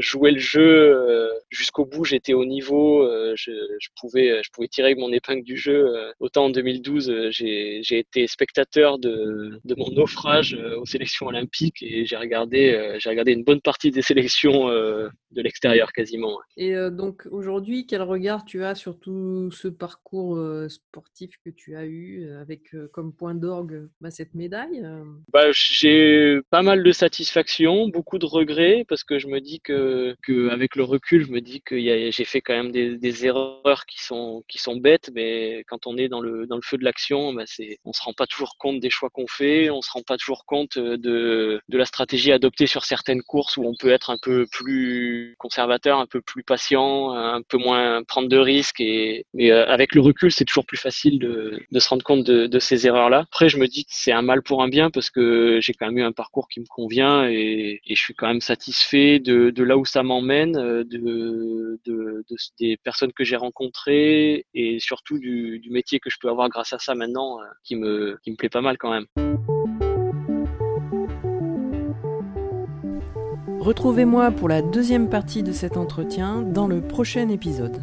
joué 0.00 0.32
le 0.32 0.38
jeu 0.38 1.30
jusqu'au 1.62 1.86
bout, 1.86 2.04
j'étais 2.04 2.32
au 2.32 2.44
niveau, 2.44 3.04
euh, 3.04 3.34
je, 3.36 3.52
pouvais, 4.00 4.42
je 4.42 4.50
pouvais 4.50 4.66
tirer 4.66 4.96
mon 4.96 5.12
épingle 5.12 5.44
du 5.44 5.56
jeu. 5.56 5.96
Euh, 5.96 6.12
autant 6.18 6.46
en 6.46 6.50
2012, 6.50 7.08
euh, 7.08 7.28
j'ai 7.30 7.98
été 7.98 8.26
spectateur 8.26 8.98
de, 8.98 9.60
de 9.64 9.74
mon 9.76 9.90
naufrage 9.92 10.58
aux 10.76 10.86
sélections 10.86 11.26
olympiques 11.26 11.82
et 11.82 12.04
j'ai 12.04 12.16
regardé, 12.16 12.96
j'ai 12.98 13.08
regardé 13.10 13.32
une 13.32 13.44
bonne 13.44 13.60
partie 13.60 13.90
des 13.90 14.02
sélections 14.02 14.68
de 14.68 15.42
l'extérieur 15.42 15.92
quasiment. 15.92 16.38
Et 16.56 16.74
donc 16.90 17.26
aujourd'hui, 17.30 17.86
quel 17.86 18.02
regard 18.02 18.44
tu 18.44 18.64
as 18.64 18.74
sur 18.74 18.98
tout 18.98 19.50
ce 19.50 19.68
parcours 19.68 20.38
sportif 20.68 21.36
que 21.44 21.50
tu 21.50 21.76
as 21.76 21.84
eu 21.84 22.30
avec 22.40 22.74
comme 22.92 23.12
point 23.12 23.34
d'orgue 23.34 23.88
bah, 24.00 24.10
cette 24.10 24.34
médaille 24.34 24.82
bah, 25.32 25.46
J'ai 25.52 26.40
pas 26.50 26.62
mal 26.62 26.82
de 26.82 26.92
satisfaction, 26.92 27.88
beaucoup 27.88 28.18
de 28.18 28.26
regrets 28.26 28.84
parce 28.88 29.04
que 29.04 29.18
je 29.18 29.28
me 29.28 29.40
dis 29.40 29.60
que, 29.60 30.16
que 30.22 30.48
avec 30.50 30.76
le 30.76 30.84
recul, 30.84 31.24
je 31.26 31.30
me 31.30 31.40
dis 31.40 31.51
que 31.60 31.78
j'ai 31.78 32.24
fait 32.24 32.40
quand 32.40 32.54
même 32.54 32.72
des, 32.72 32.96
des, 32.96 33.26
erreurs 33.26 33.86
qui 33.86 34.02
sont 34.02 34.42
qui 34.48 34.58
sont 34.58 34.76
bêtes, 34.76 35.10
mais 35.14 35.64
quand 35.68 35.86
on 35.86 35.96
est 35.96 36.08
dans 36.08 36.20
le 36.20 36.46
dans 36.46 36.56
le 36.56 36.62
feu 36.62 36.78
de 36.78 36.84
l'action, 36.84 37.32
bah 37.32 37.44
c'est 37.46 37.78
on 37.84 37.92
se 37.92 38.02
rend 38.02 38.12
pas 38.12 38.26
toujours 38.26 38.56
compte 38.58 38.80
des 38.80 38.90
choix 38.90 39.10
qu'on 39.10 39.26
fait, 39.26 39.70
on 39.70 39.82
se 39.82 39.90
rend 39.90 40.02
pas 40.02 40.16
toujours 40.16 40.44
compte 40.46 40.78
de 40.78 41.60
de 41.68 41.78
la 41.78 41.84
stratégie 41.84 42.32
adoptée 42.32 42.66
sur 42.66 42.84
certaines 42.84 43.22
courses 43.22 43.56
où 43.56 43.64
on 43.64 43.74
peut 43.78 43.90
être 43.90 44.10
un 44.10 44.18
peu 44.20 44.46
plus 44.50 45.34
conservateur, 45.38 45.98
un 45.98 46.06
peu 46.06 46.20
plus 46.20 46.42
patient, 46.42 47.12
un 47.12 47.42
peu 47.42 47.58
moins 47.58 48.02
prendre 48.04 48.28
de 48.28 48.38
risques 48.38 48.80
et 48.80 49.24
mais 49.34 49.50
euh, 49.50 49.66
avec 49.66 49.94
le 49.94 50.00
recul, 50.00 50.32
c'est 50.32 50.44
toujours 50.44 50.66
plus 50.66 50.76
facile 50.78 51.18
de 51.18 51.60
de 51.70 51.78
se 51.78 51.88
rendre 51.88 52.04
compte 52.04 52.24
de, 52.24 52.46
de 52.46 52.58
ces 52.58 52.86
erreurs 52.86 53.10
là. 53.10 53.20
Après, 53.32 53.48
je 53.48 53.58
me 53.58 53.66
dis 53.66 53.84
que 53.84 53.90
c'est 53.92 54.12
un 54.12 54.22
mal 54.22 54.42
pour 54.42 54.62
un 54.62 54.68
bien 54.68 54.90
parce 54.90 55.10
que 55.10 55.58
j'ai 55.60 55.74
quand 55.74 55.86
même 55.86 55.98
eu 55.98 56.02
un 56.02 56.12
parcours 56.12 56.48
qui 56.48 56.60
me 56.60 56.66
convient 56.66 57.28
et, 57.28 57.80
et 57.86 57.94
je 57.94 58.00
suis 58.00 58.14
quand 58.14 58.26
même 58.26 58.40
satisfait 58.40 59.18
de, 59.18 59.50
de 59.50 59.62
là 59.62 59.76
où 59.76 59.84
ça 59.84 60.02
m'emmène, 60.02 60.56
euh, 60.56 60.84
de, 61.42 61.80
de, 61.84 62.24
de, 62.28 62.36
des 62.58 62.76
personnes 62.76 63.12
que 63.12 63.24
j'ai 63.24 63.36
rencontrées 63.36 64.46
et 64.54 64.78
surtout 64.78 65.18
du, 65.18 65.60
métier 65.70 66.00
que 66.00 66.10
je 66.10 66.16
peux 66.20 66.28
avoir 66.28 66.48
grâce 66.48 66.72
à 66.72 66.78
ça 66.78 66.94
maintenant 66.94 67.40
euh, 67.40 67.44
qui 67.64 67.76
me 67.76 68.36
plaît 68.36 68.48
pas 68.48 68.60
mal 68.60 68.76
quand 68.78 68.90
même. 68.90 69.06
Retrouvez-moi 73.62 74.32
pour 74.32 74.48
la 74.48 74.60
deuxième 74.60 75.08
partie 75.08 75.44
de 75.44 75.52
cet 75.52 75.76
entretien 75.76 76.42
dans 76.42 76.66
le 76.66 76.80
prochain 76.80 77.28
épisode. 77.28 77.80